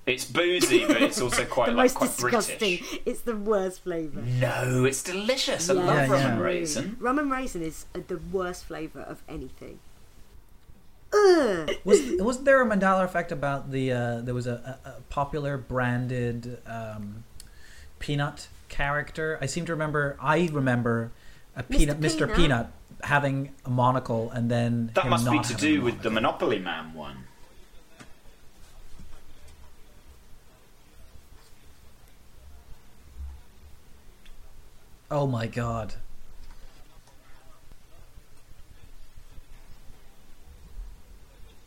[0.05, 2.77] It's boozy, but it's also quite the like most quite disgusting.
[2.79, 2.99] British.
[3.05, 4.21] It's the worst flavour.
[4.21, 5.69] No, it's delicious.
[5.69, 6.31] I Yeah, love Yeah, rum yeah.
[6.33, 6.97] and raisin.
[6.99, 9.79] Rum and raisin is uh, the worst flavour of anything.
[11.13, 11.69] Ugh.
[11.83, 15.57] Was wasn't there a Mandela effect about the uh, there was a, a, a popular
[15.57, 17.23] branded um,
[17.99, 19.37] peanut character?
[19.41, 20.17] I seem to remember.
[20.21, 21.11] I remember
[21.55, 22.19] a peanut, Mr.
[22.19, 22.35] Peanut?
[22.37, 22.67] Peanut,
[23.03, 26.01] having a monocle and then That him must be not to having a do with
[26.01, 26.09] the.
[26.09, 27.25] Monopoly Man one.
[35.12, 35.93] Oh my god.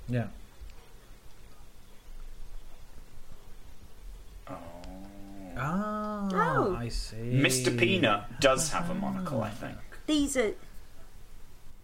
[0.08, 0.26] Yeah.
[5.56, 6.74] Ah, Oh.
[6.76, 7.16] I see.
[7.16, 7.76] Mr.
[7.76, 9.76] Peanut does have a monocle, I think.
[10.06, 10.52] These are.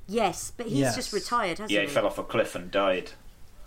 [0.08, 0.96] Yes, but he's Yes.
[0.96, 1.76] just retired, hasn't he?
[1.76, 1.86] Yeah, he?
[1.86, 3.12] he fell off a cliff and died.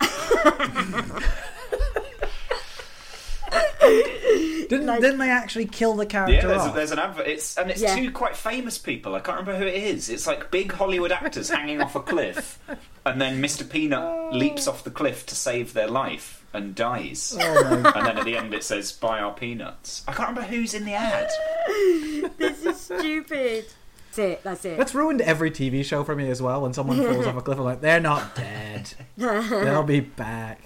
[4.68, 6.74] Didn't, Like- didn't they actually kill the character Yeah, there's, a, off?
[6.74, 7.26] there's an advert.
[7.26, 7.94] It's and it's Yeah.
[7.94, 9.14] two quite famous people.
[9.14, 10.08] I can't remember who it is.
[10.08, 12.58] It's like big Hollywood actors hanging off a cliff,
[13.06, 13.68] and then Mr.
[13.68, 17.36] Peanut leaps off the cliff to save their life and dies.
[17.40, 20.48] Oh my And then at the end it says "Buy our peanuts." I can't remember
[20.48, 21.28] who's in the ad.
[22.38, 23.66] This is stupid.
[24.06, 24.42] That's it.
[24.44, 24.78] That's it.
[24.78, 26.62] That's ruined every TV show for me as well.
[26.62, 28.92] When someone falls off a cliff, I'm like, they're not dead.
[29.16, 30.60] They'll be back.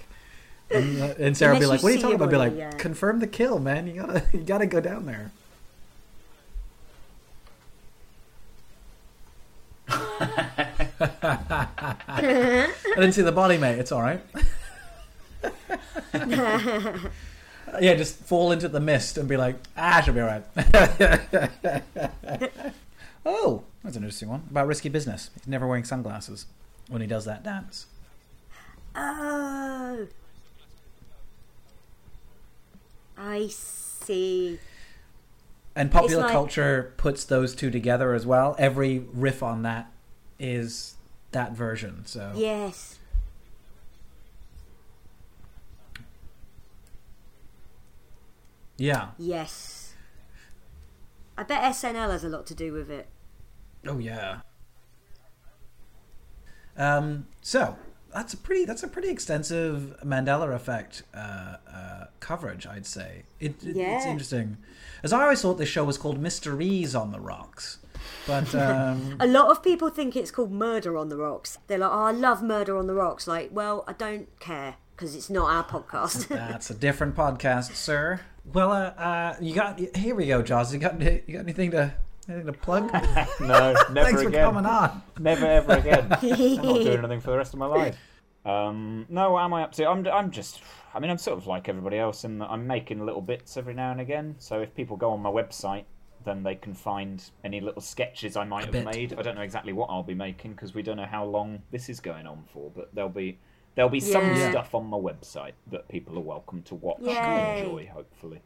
[0.71, 2.71] And, uh, and Sarah will be like, "What are you talking about?" Be like, uh,
[2.77, 3.87] "Confirm the kill, man.
[3.87, 5.31] You gotta, you gotta go down there."
[11.01, 13.79] I didn't see the body, mate.
[13.79, 14.21] It's all right.
[17.81, 20.43] yeah, just fall into the mist and be like, "Ah, she'll be all right."
[23.25, 25.31] oh, that's an interesting one about risky business.
[25.33, 26.45] He's never wearing sunglasses
[26.87, 27.87] when he does that dance.
[28.95, 30.07] Oh.
[33.19, 34.59] I see.
[35.75, 38.55] And popular like- culture puts those two together as well.
[38.57, 39.91] Every riff on that
[40.39, 40.95] is
[41.31, 42.05] that version.
[42.05, 42.97] So Yes.
[48.77, 49.09] yeah.
[49.17, 49.93] Yes.
[51.37, 53.07] I bet SNL has a lot to do with it.
[53.87, 54.39] Oh yeah.
[56.77, 57.27] Um.
[57.41, 57.77] So
[58.13, 63.23] that's a pretty that's a pretty extensive Mandela effect uh, uh, coverage, I'd say.
[63.39, 64.57] It, it- it's interesting.
[65.03, 67.79] As I always thought, this show was called Mysteries on the Rocks,
[68.27, 71.57] but um, A lot of people think it's called Murder on the Rocks.
[71.67, 73.25] They're like, oh, I love Murder on the Rocks.
[73.27, 76.27] Like, well, I don't care because it's not our podcast.
[76.29, 78.19] that's a different podcast, sir.
[78.51, 80.73] Well, uh, uh, you got here we go, Joz.
[80.73, 81.93] You got you got anything to
[82.29, 82.91] anything to plug?
[83.41, 84.43] No, never Thanks for again.
[84.45, 85.01] coming on.
[85.19, 86.07] Never ever again.
[86.11, 86.27] I'm not
[86.83, 87.97] doing anything for the rest of my life.
[88.45, 89.87] Um, no, what am I up to?
[89.87, 90.61] I'm, I'm just,
[90.93, 93.73] I mean, I'm sort of like everybody else in that I'm making little bits every
[93.73, 94.35] now and again.
[94.39, 95.83] So if people go on my website,
[96.25, 98.85] then they can find any little sketches I might have bit.
[98.85, 99.13] made.
[99.17, 101.89] I don't know exactly what I'll be making because we don't know how long this
[101.89, 103.39] is going on for, but there'll be
[103.75, 104.49] there'll be some Yeah.
[104.51, 107.15] stuff on my website that people are welcome to watch Yay.
[107.15, 108.41] and enjoy, hopefully.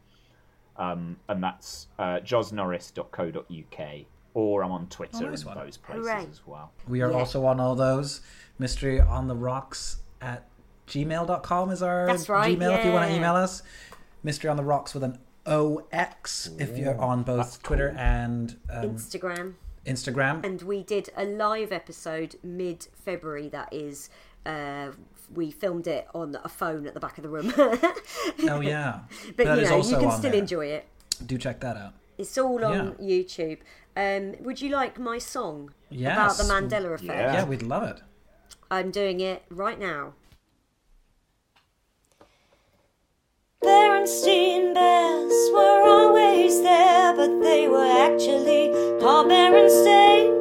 [0.76, 3.88] Um, and that's uh, joznorris.co.uk,
[4.34, 5.64] or I'm on Twitter nice and one.
[5.64, 6.26] those places Hooray.
[6.30, 6.72] as well.
[6.88, 7.16] We are Yeah.
[7.18, 8.20] also on all those.
[8.58, 10.48] Mystery on the rocks at
[10.88, 13.62] gmail.com is our That's right, Gmail if you want to email us.
[14.22, 19.54] Mystery on the rocks with an OX if you're on both Twitter and um, Instagram.
[19.86, 20.44] Instagram.
[20.44, 24.08] And we did a live episode mid February that is.
[24.46, 24.90] Uh,
[25.32, 27.52] we filmed it on a phone at the back of the room.
[28.50, 29.00] Oh, yeah.
[29.36, 30.40] But you know, you also can still there.
[30.40, 30.86] enjoy it.
[31.24, 31.92] Do check that out.
[32.18, 33.22] It's all on Yeah.
[33.22, 33.58] YouTube.
[33.96, 36.12] Um, would you like my song Yes.
[36.16, 37.04] about the Mandela effect?
[37.04, 37.32] Yeah.
[37.34, 38.00] Yeah, we'd love it.
[38.70, 40.14] I'm doing it right now.
[43.62, 48.68] Berenstein Bears were always there, but they were actually
[49.00, 50.32] Paul Berenstain.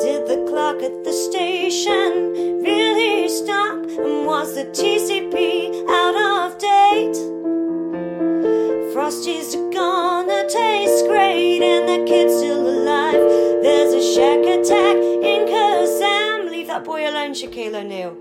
[0.00, 2.59] Did the clock at the station really stop?
[4.04, 7.18] And was the TCP out of date?
[8.92, 13.22] Frosty's gonna taste great, and the kid's still alive.
[13.62, 16.50] There's a Shaq attack in Kazam.
[16.50, 18.16] Leave that boy alone, Shaquille O'Neal.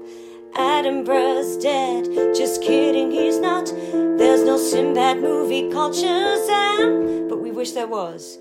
[0.56, 2.06] Edinburgh's dead.
[2.36, 3.68] Just kidding, he's not.
[3.68, 8.38] There's no Sinbad movie called Sam, but we wish there was.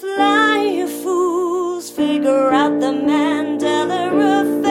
[0.00, 4.67] Fly, you fools, figure out the Mandela effect.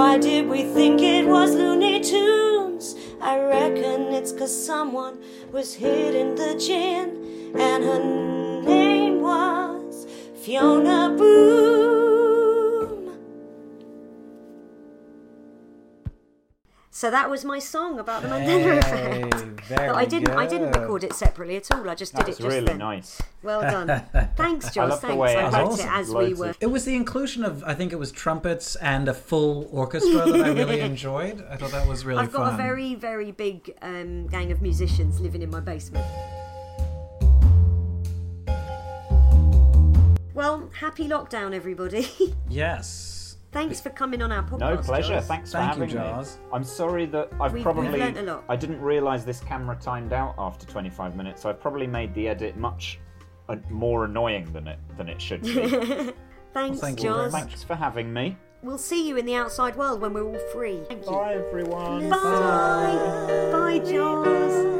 [0.00, 2.96] Why did we think it was Looney Tunes?
[3.20, 5.18] I reckon it's cause someone
[5.52, 10.06] was hitting the gin, and her name was
[10.42, 11.14] Fiona.
[17.00, 19.60] So that was my song about the Mandela Hey, effect.
[19.62, 20.30] very But I didn't.
[20.36, 21.88] I didn't record it separately at all.
[21.88, 22.76] I just did That's it just really then.
[22.76, 23.22] nice.
[23.42, 24.02] Well done.
[24.36, 24.90] Thanks, Josh.
[24.90, 25.18] love the Thanks.
[25.18, 26.54] way I it liked has it as we were.
[26.60, 30.42] It was the inclusion of, I think it was trumpets and a full orchestra that
[30.44, 31.42] I really enjoyed.
[31.48, 32.54] I thought that was really I've got fun.
[32.60, 36.04] a very, very big um, gang of musicians living in my basement.
[40.34, 42.08] Well, happy lockdown, everybody.
[42.50, 43.09] Yes.
[43.52, 44.58] Thanks for coming on our podcast.
[44.60, 45.14] No pleasure.
[45.14, 45.24] Joz.
[45.24, 46.02] Thanks for Thank you, having me.
[46.02, 46.36] Joz.
[46.52, 48.44] I'm sorry that I've We've- probably we've learnt a lot.
[48.48, 52.28] I didn't realise this camera timed out after 25 minutes, so I've probably made the
[52.28, 53.00] edit much
[53.48, 55.54] uh, more annoying than it than it should be.
[56.52, 57.30] Thanks, thank you Joz.
[57.32, 58.36] Thanks for having me.
[58.62, 60.80] We'll see you in the outside world when we're all free.
[60.88, 61.12] Thank you.
[61.12, 62.08] Bye everyone.
[62.10, 62.18] Bye.
[63.50, 64.26] Bye, Joz.
[64.26, 64.79] The